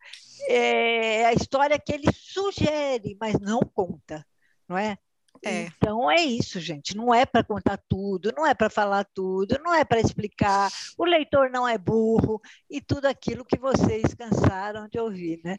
[0.49, 4.25] É a história que ele sugere, mas não conta,
[4.67, 4.97] não é?
[5.43, 5.67] É.
[5.77, 6.95] Então é isso, gente.
[6.95, 10.69] Não é para contar tudo, não é para falar tudo, não é para explicar.
[10.97, 15.57] O leitor não é burro e tudo aquilo que vocês cansaram de ouvir, né?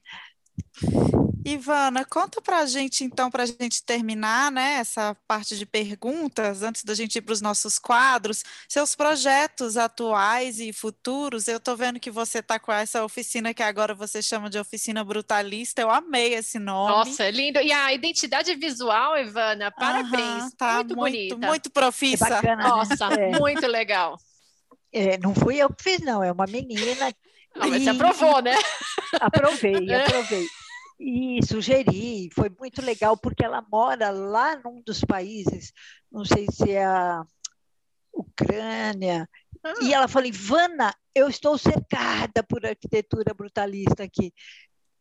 [1.44, 6.62] Ivana, conta para a gente, então, para a gente terminar né, essa parte de perguntas,
[6.62, 11.48] antes da gente ir para os nossos quadros, seus projetos atuais e futuros.
[11.48, 15.02] Eu estou vendo que você está com essa oficina que agora você chama de oficina
[15.02, 15.80] brutalista.
[15.80, 16.92] Eu amei esse nome.
[16.92, 17.58] Nossa, é lindo.
[17.60, 20.44] E a identidade visual, Ivana, parabéns.
[20.44, 21.46] Uhum, tá muito, muito bonita.
[21.46, 22.26] Muito profissa.
[22.26, 22.68] É bacana, né?
[22.68, 23.38] Nossa, é.
[23.38, 24.18] muito legal.
[24.92, 26.22] É, não fui eu que fiz, não.
[26.22, 27.12] É uma menina.
[27.56, 27.84] Não, mas e...
[27.84, 28.54] você aprovou, né?
[29.20, 30.46] Aprovei, aprovei
[31.00, 35.72] e sugeri, foi muito legal, porque ela mora lá num dos países,
[36.10, 37.24] não sei se é a
[38.12, 39.28] Ucrânia,
[39.62, 39.74] ah.
[39.80, 44.32] e ela falou, Ivana, eu estou cercada por arquitetura brutalista aqui.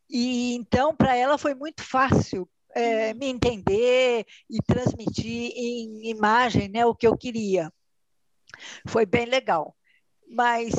[0.10, 6.86] E então, para ela foi muito fácil é, me entender e transmitir em imagem né,
[6.86, 7.72] o que eu queria.
[8.88, 9.76] Foi bem legal.
[10.30, 10.74] Mas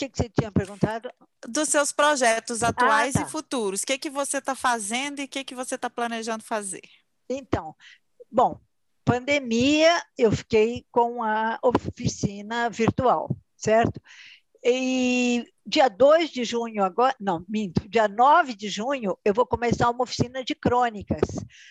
[0.00, 1.10] que, que você tinha perguntado?
[1.46, 3.26] Dos seus projetos atuais ah, tá.
[3.26, 3.82] e futuros.
[3.82, 6.82] O que, que você está fazendo e o que, que você está planejando fazer?
[7.28, 7.74] Então,
[8.30, 8.58] bom,
[9.04, 14.00] pandemia, eu fiquei com a oficina virtual, certo?
[14.62, 19.88] E dia 2 de junho, agora, não, minto, dia 9 de junho, eu vou começar
[19.88, 21.20] uma oficina de crônicas.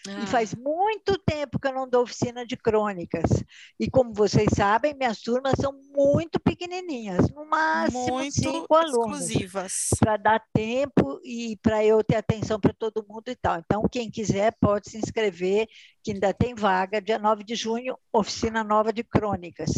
[0.08, 0.24] Ah.
[0.24, 3.44] E faz muito tempo que eu não dou oficina de crônicas.
[3.80, 9.22] E como vocês sabem, minhas turmas são muito pequenininhas, no máximo muito cinco alunos.
[9.22, 9.90] exclusivas.
[10.00, 13.60] Para dar tempo e para eu ter atenção para todo mundo e tal.
[13.60, 15.68] Então, quem quiser pode se inscrever,
[16.02, 19.72] que ainda tem vaga, dia 9 de junho, oficina nova de crônicas.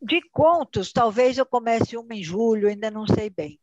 [0.00, 3.58] De contos, talvez eu comece uma em julho, ainda não sei bem.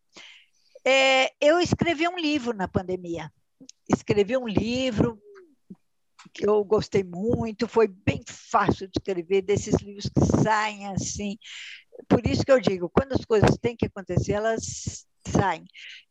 [0.86, 3.32] É, eu escrevi um livro na pandemia.
[3.90, 5.20] Escrevi um livro
[6.34, 11.38] que eu gostei muito, foi bem fácil de escrever, desses livros que saem assim.
[12.08, 15.66] Por isso que eu digo, quando as coisas têm que acontecer, elas saem.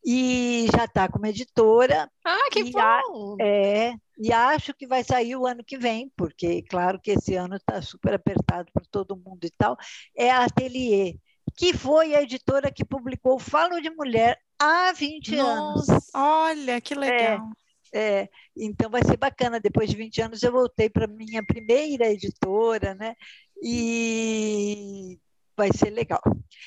[0.04, 2.10] E já está com uma editora.
[2.24, 3.36] Ah, que bom!
[3.40, 7.34] A, é, e acho que vai sair o ano que vem, porque, claro, que esse
[7.34, 9.76] ano está super apertado para todo mundo e tal.
[10.16, 11.14] É a Atelier,
[11.56, 16.10] que foi a editora que publicou Falo de Mulher há 20 Nossa, anos.
[16.14, 17.48] Olha, que legal!
[17.92, 19.60] É, é, então vai ser bacana.
[19.60, 23.14] Depois de 20 anos eu voltei para minha primeira editora, né?
[23.62, 25.18] E
[25.56, 26.22] vai ser legal.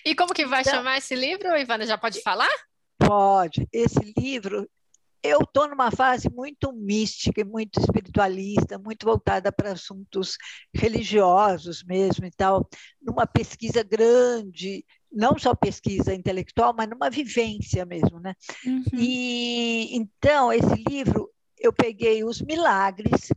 [0.06, 1.86] E como que vai então, chamar esse livro, Ivana?
[1.86, 2.50] Já pode falar?
[2.98, 3.68] Pode.
[3.72, 4.68] Esse livro,
[5.24, 10.38] eu estou numa fase muito mística e muito espiritualista, muito voltada para assuntos
[10.74, 12.68] religiosos mesmo e tal,
[13.02, 18.34] numa pesquisa grande, não só pesquisa intelectual, mas numa vivência mesmo, né?
[18.66, 18.84] Uhum.
[18.94, 23.32] E então esse livro eu peguei os milagres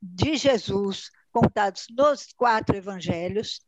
[0.00, 3.60] de Jesus contados nos quatro evangelhos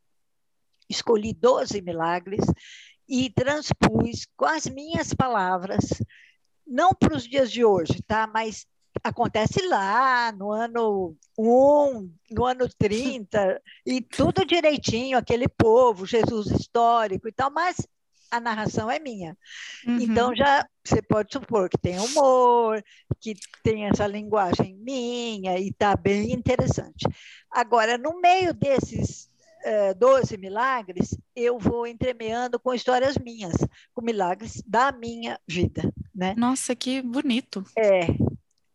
[0.93, 2.45] escolhi 12 milagres
[3.07, 6.01] e transpus com as minhas palavras,
[6.65, 8.27] não para os dias de hoje, tá?
[8.27, 8.65] Mas
[9.03, 17.27] acontece lá no ano 1, no ano 30, e tudo direitinho, aquele povo, Jesus histórico
[17.27, 17.77] e tal, mas
[18.31, 19.37] a narração é minha.
[19.85, 19.99] Uhum.
[19.99, 22.83] Então já você pode supor que tem humor,
[23.19, 27.07] que tem essa linguagem minha e está bem interessante.
[27.51, 29.29] Agora, no meio desses
[29.63, 33.53] é, 12 milagres, eu vou entremeando com histórias minhas,
[33.93, 35.91] com milagres da minha vida.
[36.13, 36.35] Né?
[36.37, 37.63] Nossa, que bonito.
[37.77, 38.07] É,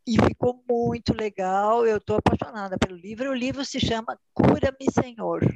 [0.07, 1.87] e ficou muito legal.
[1.87, 3.31] Eu estou apaixonada pelo livro.
[3.31, 5.46] O livro se chama Cura-me, Senhor.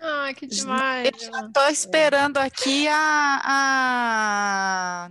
[0.00, 1.08] Ah, que demais!
[1.12, 5.10] Eu já estou esperando aqui a, a,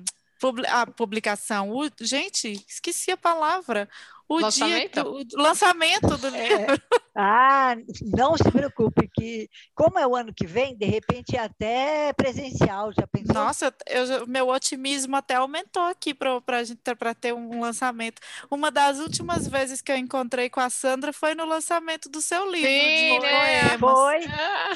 [0.81, 1.71] a publicação.
[1.71, 3.89] O, gente, esqueci a palavra.
[4.33, 5.03] O lançamento?
[5.25, 6.47] Dia, o lançamento do é.
[6.47, 6.73] livro.
[6.73, 7.03] É.
[7.15, 12.11] Ah, não se preocupe, que como é o ano que vem, de repente é até
[12.13, 13.35] presencial, já pensou?
[13.35, 18.19] Nossa, eu, meu otimismo até aumentou aqui para ter um lançamento.
[18.49, 22.49] Uma das últimas vezes que eu encontrei com a Sandra foi no lançamento do seu
[22.49, 22.67] livro.
[22.67, 23.77] Sim, né?
[23.77, 24.21] Foi,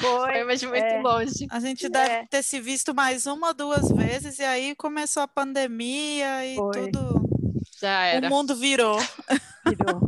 [0.00, 1.02] Foi, mas muito é.
[1.02, 1.46] longe.
[1.50, 2.26] A gente deve é.
[2.30, 6.90] ter se visto mais uma ou duas vezes, e aí começou a pandemia e foi.
[6.92, 7.27] tudo.
[7.80, 8.26] Já era.
[8.26, 8.98] O mundo virou.
[9.66, 10.00] Virou,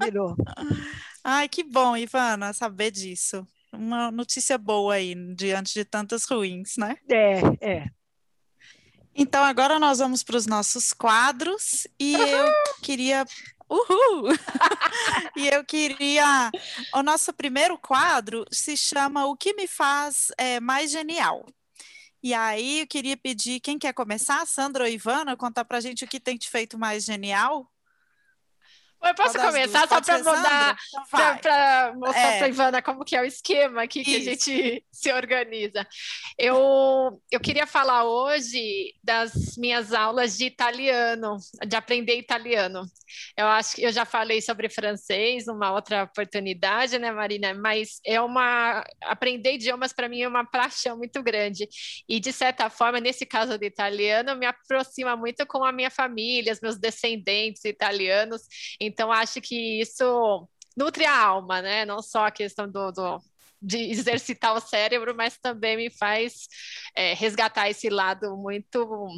[0.00, 0.36] virou.
[1.24, 3.46] Ai, que bom, Ivana, saber disso.
[3.72, 6.96] Uma notícia boa aí, diante de tantas ruins, né?
[7.08, 7.86] É, é.
[9.14, 12.26] Então, agora nós vamos para os nossos quadros e Uhul!
[12.26, 13.24] eu queria.
[13.68, 14.28] Uhul!
[15.36, 16.50] e eu queria.
[16.94, 21.46] O nosso primeiro quadro se chama O que me faz é, mais genial.
[22.22, 26.04] E aí, eu queria pedir quem quer começar, Sandra ou Ivana, contar para a gente
[26.04, 27.71] o que tem te feito mais genial?
[29.02, 32.38] Eu posso começar só para mudar, então para mostrar é.
[32.38, 34.10] para Ivana como que é o esquema aqui Isso.
[34.10, 35.86] que a gente se organiza.
[36.38, 41.36] Eu, eu queria falar hoje das minhas aulas de italiano,
[41.66, 42.84] de aprender italiano.
[43.36, 47.52] Eu acho que eu já falei sobre francês numa outra oportunidade, né, Marina?
[47.54, 51.68] Mas é uma aprender idiomas para mim é uma paixão muito grande.
[52.08, 56.52] E de certa forma, nesse caso do italiano, me aproxima muito com a minha família,
[56.52, 58.42] os meus descendentes italianos.
[58.80, 61.84] Então, acho que isso nutre a alma, né?
[61.84, 63.22] Não só a questão do, do
[63.62, 66.48] de exercitar o cérebro, mas também me faz
[66.96, 69.08] é, resgatar esse lado muito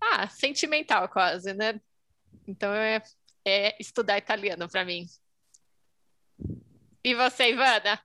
[0.00, 1.80] ah, sentimental quase, né?
[2.46, 3.02] Então é,
[3.46, 5.06] é estudar italiano para mim.
[7.02, 7.98] E você, Ivana?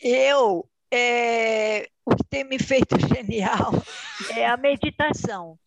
[0.00, 3.72] Eu, é, o que tem me feito genial
[4.36, 5.58] é a meditação.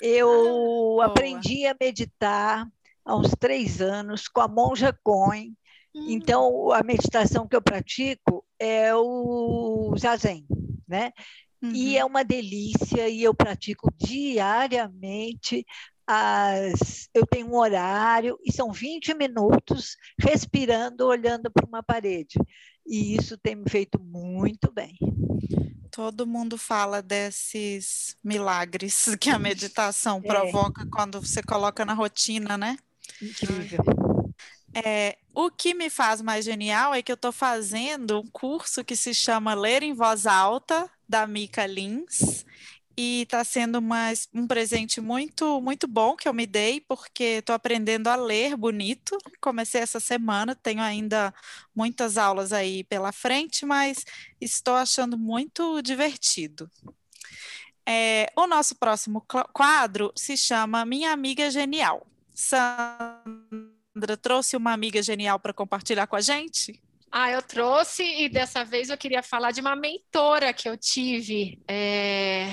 [0.00, 2.66] Eu ah, aprendi a meditar
[3.04, 5.56] há uns três anos com a monja Cohen.
[5.94, 6.06] Hum.
[6.08, 10.46] Então, a meditação que eu pratico é o zazen,
[10.86, 11.12] né?
[11.62, 11.72] Uhum.
[11.74, 15.64] E é uma delícia, e eu pratico diariamente.
[16.06, 22.38] As, eu tenho um horário, e são 20 minutos respirando, olhando para uma parede.
[22.88, 24.98] E isso tem me feito muito bem.
[25.90, 30.26] Todo mundo fala desses milagres que a meditação é.
[30.26, 32.78] provoca quando você coloca na rotina, né?
[33.20, 33.84] Incrível.
[34.74, 38.96] É, o que me faz mais genial é que eu estou fazendo um curso que
[38.96, 42.44] se chama Ler em Voz Alta, da Mika Lins,
[42.98, 47.54] e está sendo uma, um presente muito muito bom que eu me dei, porque estou
[47.54, 49.16] aprendendo a ler bonito.
[49.40, 51.32] Comecei essa semana, tenho ainda
[51.72, 54.04] muitas aulas aí pela frente, mas
[54.40, 56.68] estou achando muito divertido.
[57.86, 62.04] É, o nosso próximo quadro se chama Minha Amiga Genial.
[62.34, 66.82] Sandra trouxe uma amiga genial para compartilhar com a gente?
[67.12, 71.62] Ah, eu trouxe e dessa vez eu queria falar de uma mentora que eu tive.
[71.68, 72.48] É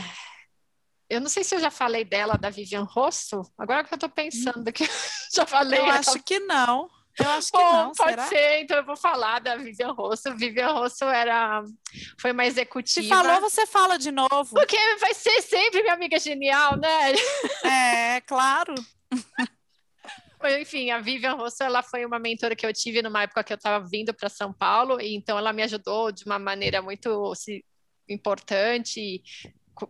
[1.09, 3.41] eu não sei se eu já falei dela, da Vivian Rosso.
[3.57, 4.83] Agora que eu estou pensando que
[5.33, 5.79] já falei.
[5.79, 6.89] Eu acho que não.
[7.17, 8.27] Eu acho que Bom, não, pode será?
[8.27, 10.35] ser, então eu vou falar da Vivian Rosso.
[10.35, 11.63] Vivian Rosso era,
[12.19, 13.03] foi uma executiva.
[13.03, 14.53] Se falou, você fala de novo.
[14.53, 17.13] Porque vai ser sempre minha amiga genial, né?
[18.17, 18.75] É, claro.
[20.59, 23.57] Enfim, a Vivian Rosso, ela foi uma mentora que eu tive numa época que eu
[23.57, 27.61] estava vindo para São Paulo, e então ela me ajudou de uma maneira muito assim,
[28.09, 29.23] importante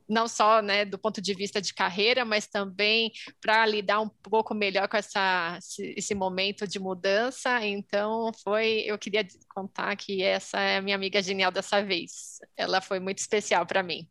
[0.07, 3.11] não só né, do ponto de vista de carreira, mas também
[3.41, 7.65] para lidar um pouco melhor com essa, esse momento de mudança.
[7.65, 12.39] Então, foi, eu queria contar que essa é a minha amiga genial dessa vez.
[12.57, 14.07] Ela foi muito especial para mim.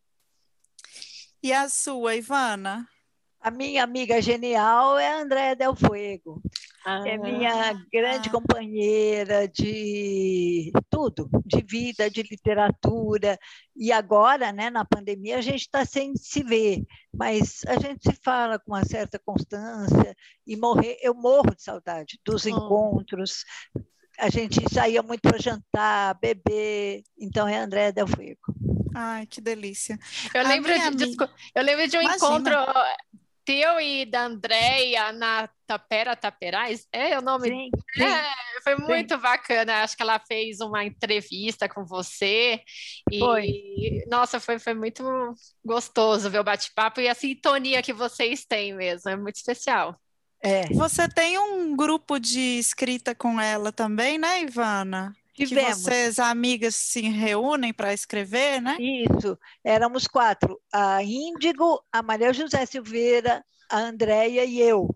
[1.42, 2.88] E a sua, Ivana?
[3.44, 6.40] A minha amiga genial é a Andréa Del Fuego.
[6.82, 8.32] Ah, é minha grande ah.
[8.32, 13.38] companheira de tudo, de vida, de literatura.
[13.76, 18.18] E agora, né, na pandemia, a gente está sem se ver, mas a gente se
[18.24, 20.16] fala com uma certa constância
[20.46, 20.96] e morrer.
[21.02, 22.48] Eu morro de saudade dos oh.
[22.48, 23.44] encontros.
[24.18, 27.02] A gente saía muito para jantar, beber.
[27.18, 28.54] Então é Andréa Del Fuego.
[28.94, 29.98] Ai, que delícia.
[30.32, 31.16] Eu lembro, de,
[31.54, 32.16] eu lembro de um Imagina.
[32.16, 32.54] encontro
[33.44, 37.48] teu e da Andréia na Tapera Taperais, é o nome?
[37.48, 38.32] Sim, sim, é,
[38.62, 39.20] foi muito sim.
[39.20, 39.82] bacana.
[39.82, 42.60] Acho que ela fez uma entrevista com você
[43.10, 44.04] e foi.
[44.08, 45.04] nossa, foi, foi muito
[45.64, 49.98] gostoso ver o bate-papo e a sintonia que vocês têm mesmo, é muito especial.
[50.40, 50.66] É.
[50.74, 55.16] Você tem um grupo de escrita com ela também, né, Ivana?
[55.34, 55.74] Tivemos.
[55.76, 58.76] Que vocês, amigas, se reúnem para escrever, né?
[58.78, 64.94] Isso, éramos quatro: a Índigo, a Maria José Silveira, a Andréia e eu.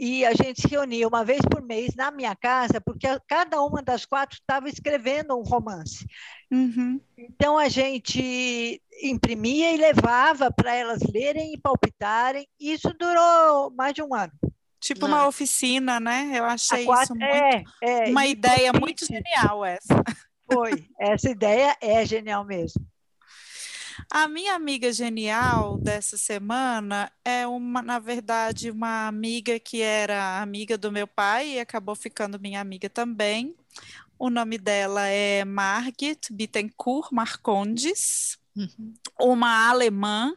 [0.00, 3.82] E a gente se reunia uma vez por mês na minha casa, porque cada uma
[3.82, 6.06] das quatro estava escrevendo um romance.
[6.52, 7.00] Uhum.
[7.16, 12.46] Então a gente imprimia e levava para elas lerem e palpitarem.
[12.60, 14.32] Isso durou mais de um ano.
[14.80, 16.30] Tipo uma oficina, né?
[16.34, 20.02] Eu achei quatro, isso muito, é, é, uma ideia muito genial essa.
[20.50, 22.86] Foi, essa ideia é genial mesmo.
[24.10, 30.78] A minha amiga genial dessa semana é uma, na verdade, uma amiga que era amiga
[30.78, 33.54] do meu pai e acabou ficando minha amiga também.
[34.18, 38.94] O nome dela é Margit Bittencourt Marcondes, uhum.
[39.20, 40.34] uma alemã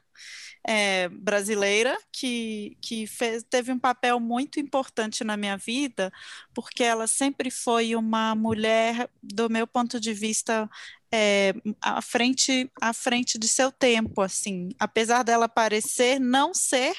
[0.67, 6.11] é, brasileira que, que fez, teve um papel muito importante na minha vida,
[6.53, 10.69] porque ela sempre foi uma mulher, do meu ponto de vista,
[11.13, 16.95] é, à, frente, à frente de seu tempo, assim, apesar dela parecer não ser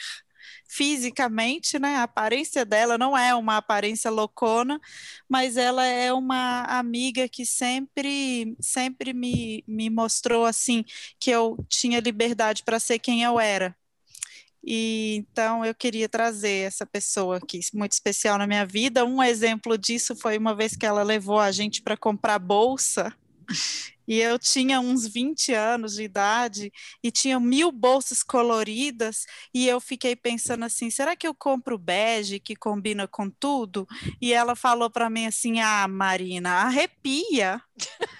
[0.74, 1.96] fisicamente, né?
[1.96, 4.80] A aparência dela não é uma aparência loucona,
[5.28, 10.82] mas ela é uma amiga que sempre, sempre me, me mostrou assim
[11.20, 13.76] que eu tinha liberdade para ser quem eu era.
[14.64, 19.04] E então eu queria trazer essa pessoa aqui, muito especial na minha vida.
[19.04, 23.14] Um exemplo disso foi uma vez que ela levou a gente para comprar bolsa
[24.12, 26.70] e eu tinha uns 20 anos de idade
[27.02, 32.38] e tinha mil bolsas coloridas e eu fiquei pensando assim, será que eu compro bege
[32.38, 33.86] que combina com tudo?
[34.20, 37.58] E ela falou para mim assim, ah, Marina, arrepia.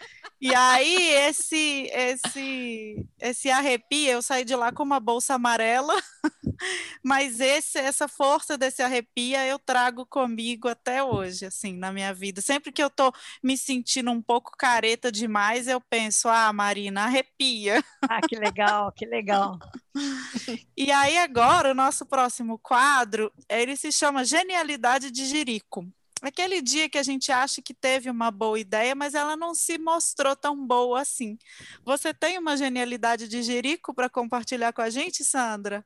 [0.43, 5.95] E aí, esse, esse, esse arrepio, eu saí de lá com uma bolsa amarela,
[7.01, 12.41] mas esse, essa força desse arrepio eu trago comigo até hoje, assim, na minha vida.
[12.41, 17.81] Sempre que eu tô me sentindo um pouco careta demais, eu penso, ah, Marina, arrepia.
[18.11, 19.61] Ah, que legal, que legal.
[20.77, 25.87] E aí agora, o nosso próximo quadro, ele se chama Genialidade de Jerico
[26.29, 29.79] aquele dia que a gente acha que teve uma boa ideia, mas ela não se
[29.79, 31.37] mostrou tão boa assim.
[31.85, 35.85] Você tem uma genialidade de Jerico para compartilhar com a gente, Sandra?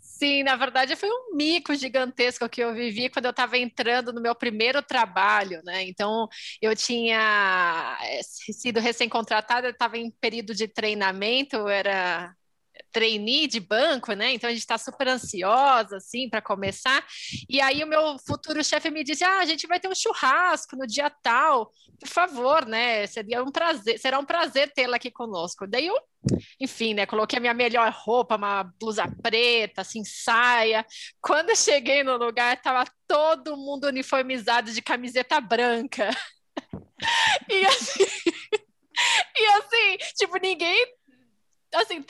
[0.00, 4.20] Sim, na verdade foi um mico gigantesco que eu vivi quando eu estava entrando no
[4.20, 5.82] meu primeiro trabalho, né?
[5.84, 6.26] Então
[6.60, 12.34] eu tinha eh, sido recém-contratada, estava em período de treinamento, era
[12.92, 14.32] trainee de banco, né?
[14.32, 17.04] Então a gente está super ansiosa, assim, para começar.
[17.48, 20.76] E aí o meu futuro chefe me disse: Ah, a gente vai ter um churrasco
[20.76, 23.06] no dia tal, por favor, né?
[23.06, 25.66] Seria um prazer, será um prazer tê-la aqui conosco.
[25.66, 25.96] Daí eu,
[26.60, 27.06] enfim, né?
[27.06, 30.84] Coloquei a minha melhor roupa, uma blusa preta, assim, saia.
[31.20, 36.10] Quando cheguei no lugar, estava todo mundo uniformizado de camiseta branca.
[37.50, 38.04] e assim.
[39.38, 40.96] e assim, tipo, ninguém
[41.74, 42.04] assim,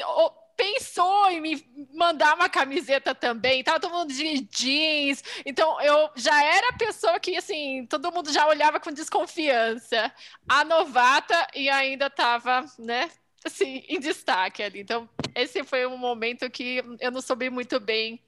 [0.57, 6.43] pensou em me mandar uma camiseta também, tava todo mundo de jeans, então eu já
[6.43, 10.13] era a pessoa que, assim, todo mundo já olhava com desconfiança.
[10.49, 13.11] A novata e ainda tava, né,
[13.45, 14.81] assim, em destaque ali.
[14.81, 18.21] Então, esse foi um momento que eu não soube muito bem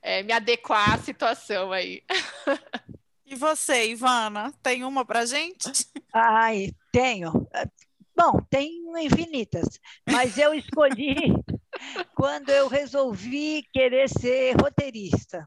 [0.00, 2.02] é, me adequar à situação aí.
[3.26, 5.88] E você, Ivana, tem uma pra gente?
[6.12, 7.48] Ai, tenho.
[8.14, 11.34] Bom, tem infinitas, mas eu escolhi
[12.14, 15.44] quando eu resolvi querer ser roteirista.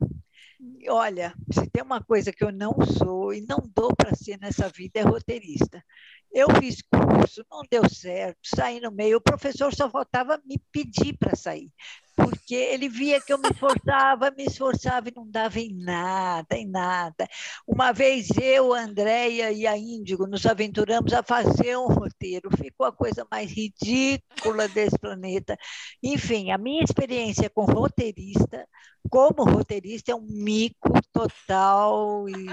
[0.90, 4.70] Olha, se tem uma coisa que eu não sou e não dou para ser nessa
[4.70, 5.84] vida é roteirista.
[6.32, 9.18] Eu fiz curso, não deu certo, saí no meio.
[9.18, 11.72] O professor só faltava me pedir para sair,
[12.18, 16.68] porque ele via que eu me esforçava, me esforçava e não dava em nada, em
[16.68, 17.28] nada.
[17.68, 22.50] Uma vez eu, Andréia e a Índigo nos aventuramos a fazer um roteiro.
[22.58, 25.56] Ficou a coisa mais ridícula desse planeta.
[26.02, 28.68] Enfim, a minha experiência com roteirista,
[29.12, 32.48] como roteirista, é um mico total e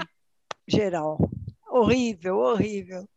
[0.67, 1.17] geral.
[1.67, 3.09] Horrível, horrível.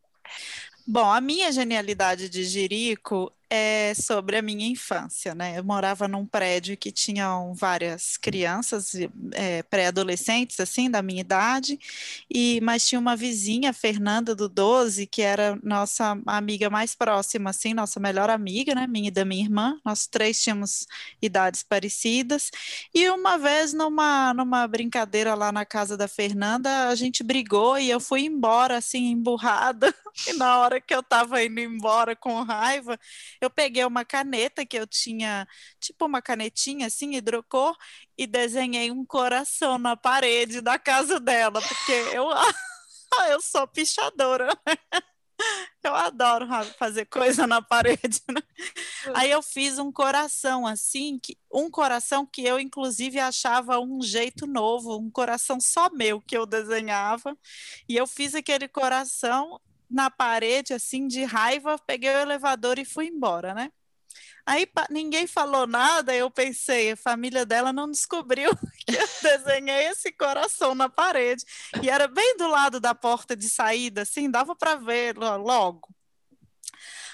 [0.87, 5.59] Bom, a minha genialidade de Jerico é sobre a minha infância, né?
[5.59, 8.93] Eu morava num prédio que tinham várias crianças,
[9.33, 11.79] é, pré-adolescentes, assim, da minha idade,
[12.31, 17.73] e mas tinha uma vizinha, Fernanda do 12, que era nossa amiga mais próxima, assim,
[17.75, 18.87] nossa melhor amiga, né?
[18.87, 19.79] Minha e da minha irmã.
[19.85, 20.87] Nós três tínhamos
[21.23, 22.51] idades parecidas.
[22.95, 27.91] E uma vez, numa, numa brincadeira lá na casa da Fernanda, a gente brigou e
[27.91, 29.95] eu fui embora, assim, emburrada.
[30.27, 32.99] E na hora que eu estava indo embora com raiva,
[33.41, 35.47] eu peguei uma caneta que eu tinha,
[35.81, 37.77] tipo uma canetinha assim, hidrocor,
[38.17, 42.29] e desenhei um coração na parede da casa dela, porque eu,
[43.31, 44.49] eu sou pichadora.
[45.83, 46.47] Eu adoro
[46.79, 48.21] fazer coisa na parede.
[48.29, 48.43] Né?
[49.15, 54.47] Aí eu fiz um coração assim, que, um coração que eu inclusive achava um jeito
[54.47, 57.39] novo, um coração só meu que eu desenhava.
[57.89, 59.61] E eu fiz aquele coração
[59.91, 63.71] na parede, assim, de raiva, peguei o elevador e fui embora, né?
[64.47, 68.51] Aí ninguém falou nada, eu pensei, a família dela não descobriu
[68.87, 71.45] que eu desenhei esse coração na parede.
[71.83, 75.89] E era bem do lado da porta de saída, assim, dava para ver logo.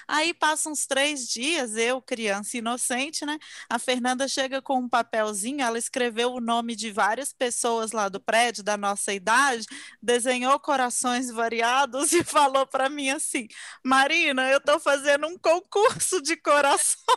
[0.07, 3.37] Aí passam uns três dias, eu, criança inocente, né?
[3.69, 8.19] A Fernanda chega com um papelzinho, ela escreveu o nome de várias pessoas lá do
[8.19, 9.65] prédio, da nossa idade,
[10.01, 13.47] desenhou corações variados e falou para mim assim:
[13.83, 17.15] Marina, eu estou fazendo um concurso de coração.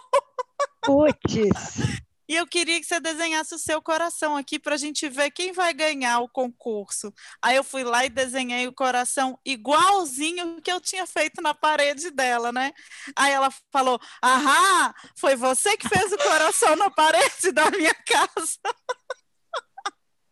[0.83, 2.08] Puts!
[2.29, 5.53] E eu queria que você desenhasse o seu coração aqui para a gente ver quem
[5.53, 7.13] vai ganhar o concurso.
[7.41, 12.11] Aí eu fui lá e desenhei o coração igualzinho que eu tinha feito na parede
[12.11, 12.73] dela, né?
[13.17, 18.59] Aí ela falou: Ahá, foi você que fez o coração na parede da minha casa.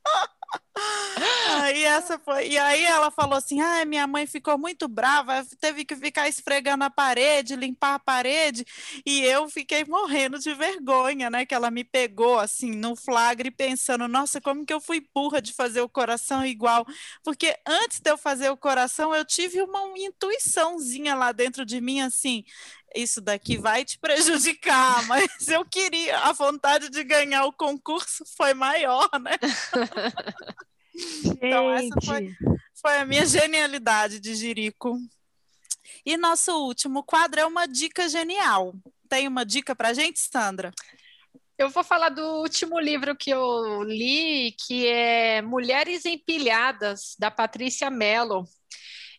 [1.62, 2.48] Aí essa foi.
[2.48, 6.84] E aí ela falou assim: ah, minha mãe ficou muito brava, teve que ficar esfregando
[6.84, 8.64] a parede, limpar a parede,
[9.04, 11.44] e eu fiquei morrendo de vergonha, né?
[11.46, 15.52] Que ela me pegou assim no flagre pensando, nossa, como que eu fui burra de
[15.52, 16.86] fazer o coração igual?
[17.24, 22.00] Porque antes de eu fazer o coração, eu tive uma intuiçãozinha lá dentro de mim
[22.00, 22.44] assim,
[22.94, 28.54] isso daqui vai te prejudicar, mas eu queria, a vontade de ganhar o concurso foi
[28.54, 29.36] maior, né?
[31.42, 32.34] então, essa foi,
[32.74, 34.98] foi a minha genialidade de Jirico.
[36.04, 38.74] E nosso último quadro é uma dica genial.
[39.08, 40.72] Tem uma dica para gente, Sandra?
[41.58, 47.88] Eu vou falar do último livro que eu li, que é Mulheres Empilhadas, da Patrícia
[47.88, 48.46] Mello.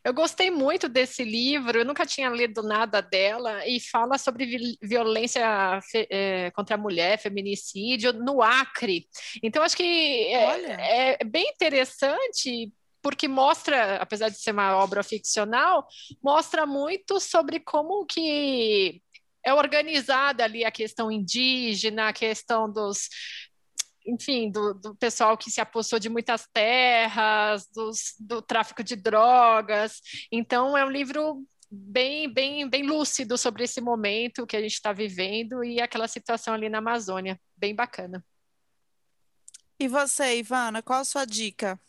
[0.08, 5.82] Eu gostei muito desse livro, eu nunca tinha lido nada dela, e fala sobre violência
[6.10, 9.05] é, contra a mulher, feminicídio no Acre.
[9.43, 15.86] Então, acho que é, é bem interessante porque mostra, apesar de ser uma obra ficcional,
[16.24, 19.01] mostra muito sobre como que
[19.45, 23.10] é organizada ali a questão indígena, a questão dos
[24.08, 29.99] enfim, do, do, pessoal que se apossou de muitas terras, dos, do tráfico de drogas.
[30.32, 34.93] Então, é um livro bem, bem, bem lúcido sobre esse momento que a gente está
[34.93, 37.39] vivendo e aquela situação ali na Amazônia.
[37.55, 38.24] Bem bacana.
[39.80, 41.80] E você, Ivana, qual a sua dica?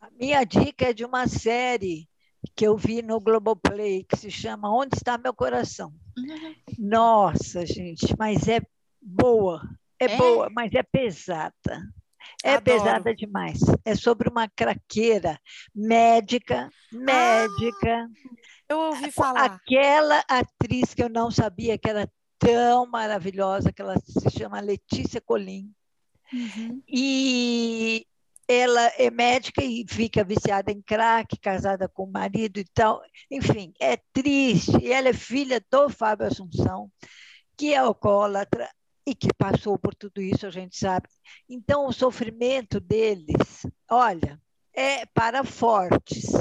[0.00, 2.08] A minha dica é de uma série
[2.54, 5.92] que eu vi no Globoplay, que se chama Onde Está Meu Coração.
[6.16, 6.54] Uhum.
[6.78, 8.60] Nossa, gente, mas é
[9.00, 9.62] boa.
[9.98, 11.82] É, é, boa, mas é pesada.
[12.42, 12.64] É Adoro.
[12.64, 13.60] pesada demais.
[13.84, 15.38] É sobre uma craqueira
[15.74, 18.06] médica, médica.
[18.06, 18.08] Ah,
[18.68, 19.44] eu ouvi falar.
[19.44, 25.20] Aquela atriz que eu não sabia que era tão maravilhosa, que ela se chama Letícia
[25.20, 25.72] Colim.
[26.32, 26.82] Uhum.
[26.88, 28.06] E
[28.48, 33.02] ela é médica e fica viciada em crack, casada com o marido e tal.
[33.30, 34.76] Enfim, é triste.
[34.82, 36.90] E ela é filha do Fábio Assunção,
[37.56, 38.68] que é alcoólatra
[39.06, 41.08] e que passou por tudo isso, a gente sabe.
[41.48, 44.40] Então, o sofrimento deles, olha,
[44.72, 46.32] é para fortes.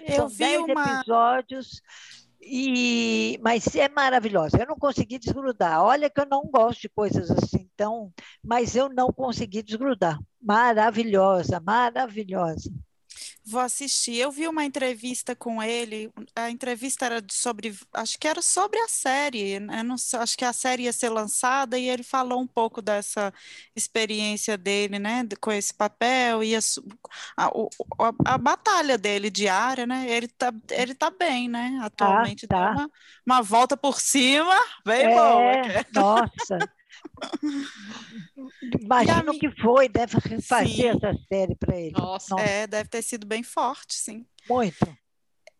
[0.00, 0.98] Eu São vi dez uma...
[0.98, 1.82] episódios
[2.40, 4.58] e, mas é maravilhosa.
[4.58, 5.82] Eu não consegui desgrudar.
[5.82, 8.12] Olha que eu não gosto de coisas assim, então,
[8.42, 10.18] mas eu não consegui desgrudar.
[10.40, 12.72] Maravilhosa, maravilhosa.
[13.44, 14.16] Vou assistir.
[14.16, 16.12] Eu vi uma entrevista com ele.
[16.34, 19.58] A entrevista era sobre, acho que era sobre a série.
[19.58, 19.82] Né?
[19.82, 23.32] Não, acho que a série ia ser lançada e ele falou um pouco dessa
[23.74, 26.60] experiência dele, né, com esse papel e a,
[27.36, 30.06] a, a, a batalha dele diária, né?
[30.08, 31.80] Ele tá, ele tá bem, né?
[31.82, 32.70] Atualmente ah, tá.
[32.70, 32.90] uma,
[33.26, 35.86] uma volta por cima, bem é, boa.
[35.92, 36.81] Nossa.
[38.80, 41.92] Imagino que foi, deve refazer essa série para ele.
[41.92, 44.26] Nossa, Nossa, é, deve ter sido bem forte, sim.
[44.48, 44.96] Muito.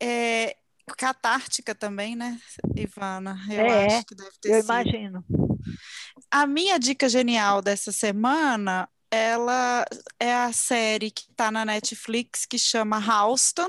[0.01, 0.57] É,
[0.97, 2.41] catártica também, né,
[2.77, 3.39] Ivana?
[3.49, 4.65] Eu é, acho que deve ter eu sido.
[4.65, 5.25] imagino.
[6.31, 9.85] A minha dica genial dessa semana, ela
[10.19, 13.69] é a série que está na Netflix que chama Houston.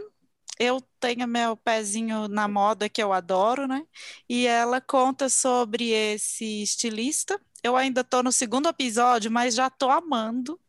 [0.60, 3.84] Eu tenho meu pezinho na moda que eu adoro, né?
[4.30, 9.90] E ela conta sobre esse estilista eu ainda estou no segundo episódio, mas já estou
[9.92, 10.60] amando.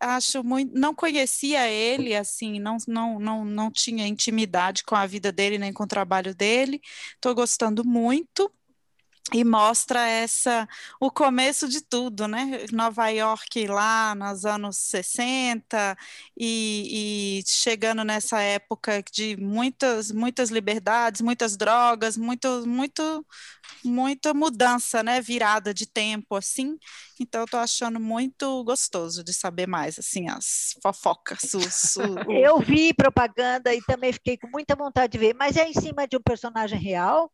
[0.00, 0.74] Acho muito.
[0.78, 5.72] Não conhecia ele, assim, não, não, não, não tinha intimidade com a vida dele nem
[5.72, 6.80] com o trabalho dele.
[7.14, 8.52] Estou gostando muito
[9.30, 10.68] e mostra essa
[10.98, 12.66] o começo de tudo, né?
[12.72, 15.96] Nova York lá nos anos 60
[16.36, 23.24] e, e, chegando nessa época de muitas muitas liberdades, muitas drogas, muito muito
[23.84, 25.20] muita mudança, né?
[25.20, 26.76] Virada de tempo assim.
[27.20, 31.54] Então eu tô achando muito gostoso de saber mais assim as fofocas.
[31.54, 32.32] O...
[32.32, 36.08] Eu vi propaganda e também fiquei com muita vontade de ver, mas é em cima
[36.08, 37.30] de um personagem real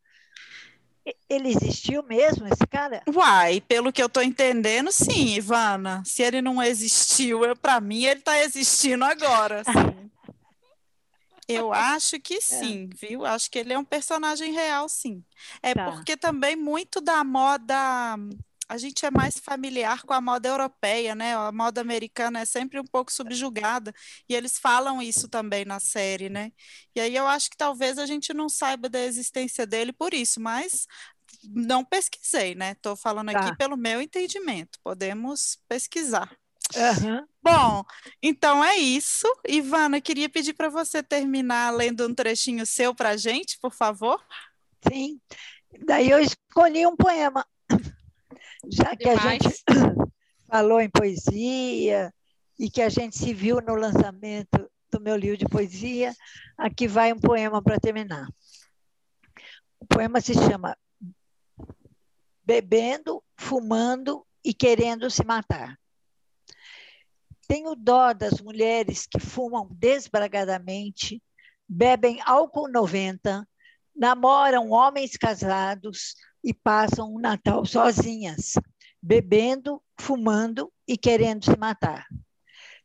[1.29, 3.03] ele existiu mesmo, esse cara?
[3.09, 6.03] Uai, pelo que eu estou entendendo, sim, Ivana.
[6.05, 9.63] Se ele não existiu, para mim ele está existindo agora.
[11.49, 12.41] eu acho que é.
[12.41, 13.07] sim, é.
[13.07, 13.25] viu?
[13.25, 15.25] Acho que ele é um personagem real, sim.
[15.63, 15.91] É tá.
[15.91, 18.17] porque também muito da moda
[18.69, 21.35] a gente é mais familiar com a moda europeia, né?
[21.35, 23.95] A moda americana é sempre um pouco subjugada,
[24.29, 26.53] e eles falam isso também na série, né?
[26.95, 30.41] E aí eu acho que talvez a gente não saiba da existência dele por isso,
[30.41, 30.87] mas
[31.45, 32.73] não pesquisei, né?
[32.73, 33.39] Estou falando tá.
[33.39, 34.79] aqui pelo meu entendimento.
[34.83, 36.31] Podemos pesquisar.
[36.77, 37.27] Uhum.
[37.43, 37.83] Bom,
[38.23, 39.27] então é isso.
[39.49, 44.23] Ivana, queria pedir para você terminar lendo um trechinho seu para a gente, por favor.
[44.87, 45.19] Sim.
[45.87, 47.47] Daí eu escolhi um poema
[48.67, 49.27] já que Demais.
[49.27, 49.65] a gente
[50.49, 52.13] falou em poesia
[52.59, 56.15] e que a gente se viu no lançamento do meu livro de poesia,
[56.57, 58.27] aqui vai um poema para terminar.
[59.79, 60.77] O poema se chama
[62.43, 65.79] Bebendo, Fumando e Querendo se Matar.
[67.47, 71.23] Tenho dó das mulheres que fumam desbragadamente,
[71.67, 73.47] bebem álcool 90,
[73.95, 78.55] namoram homens casados, e passam o Natal sozinhas,
[79.03, 82.07] bebendo, fumando e querendo se matar.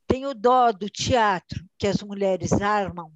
[0.07, 3.11] Tenho dó do teatro que as mulheres armam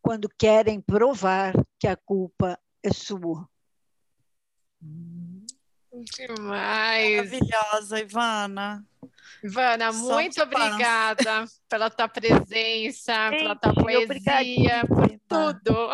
[0.00, 3.48] quando querem provar que a culpa é sua.
[5.92, 7.30] Demais.
[7.32, 8.86] Maravilhosa, Ivana.
[9.42, 15.90] Ivana, Somos muito obrigada pela tua presença, Gente, pela tua poesia, por tudo.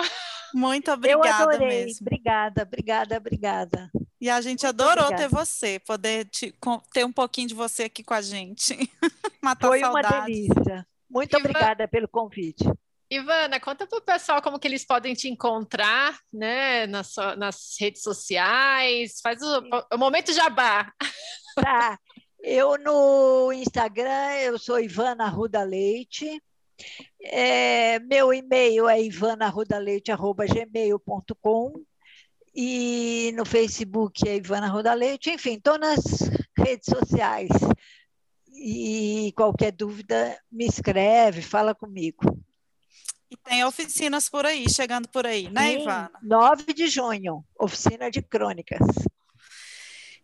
[0.56, 1.68] Muito obrigada Eu adorei.
[1.68, 1.98] mesmo.
[2.00, 3.90] Obrigada, obrigada, obrigada.
[4.18, 6.54] E a gente adorou ter você, poder te,
[6.94, 8.74] ter um pouquinho de você aqui com a gente.
[9.42, 10.10] Matar Foi saudades.
[10.10, 10.86] uma delícia.
[11.10, 11.50] Muito Ivan...
[11.50, 12.64] obrigada pelo convite.
[13.10, 18.02] Ivana, conta para o pessoal como que eles podem te encontrar, né, nas, nas redes
[18.02, 19.20] sociais.
[19.22, 20.90] Faz o, o momento jabá.
[21.54, 21.98] Tá.
[22.40, 26.42] Eu no Instagram, eu sou Ivana Ruda Leite.
[27.22, 31.84] É, meu e-mail é ivanarudaleite.gmail.com
[32.54, 35.30] e no Facebook é Ivana Ruda Leite.
[35.30, 36.02] Enfim, estou nas
[36.56, 37.50] redes sociais.
[38.48, 42.24] E qualquer dúvida, me escreve, fala comigo.
[43.30, 46.10] E tem oficinas por aí, chegando por aí, né, Sim, Ivana?
[46.22, 48.86] 9 de junho, oficina de crônicas.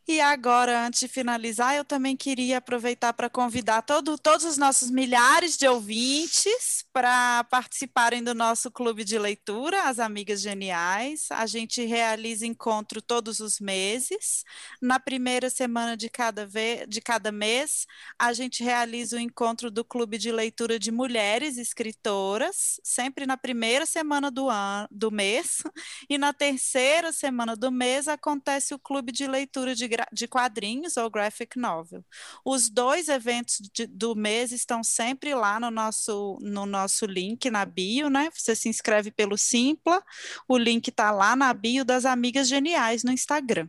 [0.06, 4.90] E agora, antes de finalizar, eu também queria aproveitar para convidar todo, todos os nossos
[4.90, 11.28] milhares de ouvintes para participarem do nosso clube de leitura, As Amigas Geniais.
[11.30, 14.44] A gente realiza encontro todos os meses.
[14.80, 16.48] Na primeira semana de cada,
[16.88, 17.86] de cada mês,
[18.18, 23.86] a gente realiza o encontro do clube de leitura de mulheres escritoras, sempre na primeira
[23.86, 25.62] semana do, ano, do mês.
[26.10, 31.10] E na terceira semana do mês acontece o clube de leitura de de quadrinhos ou
[31.10, 32.04] graphic novel.
[32.44, 37.64] Os dois eventos de, do mês estão sempre lá no nosso, no nosso link na
[37.64, 38.30] bio, né?
[38.34, 40.02] Você se inscreve pelo Simpla,
[40.48, 43.68] o link está lá na bio das Amigas Geniais no Instagram.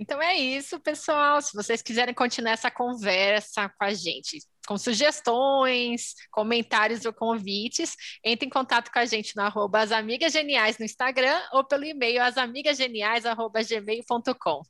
[0.00, 1.42] Então é isso, pessoal.
[1.42, 8.46] Se vocês quiserem continuar essa conversa com a gente, com sugestões, comentários ou convites, entre
[8.46, 14.62] em contato com a gente no arroba no Instagram ou pelo e-mail asamigasgeniais.gmail.com.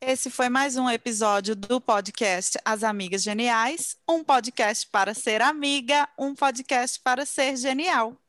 [0.00, 6.08] Esse foi mais um episódio do podcast As Amigas Geniais, um podcast para ser amiga,
[6.18, 8.23] um podcast para ser genial.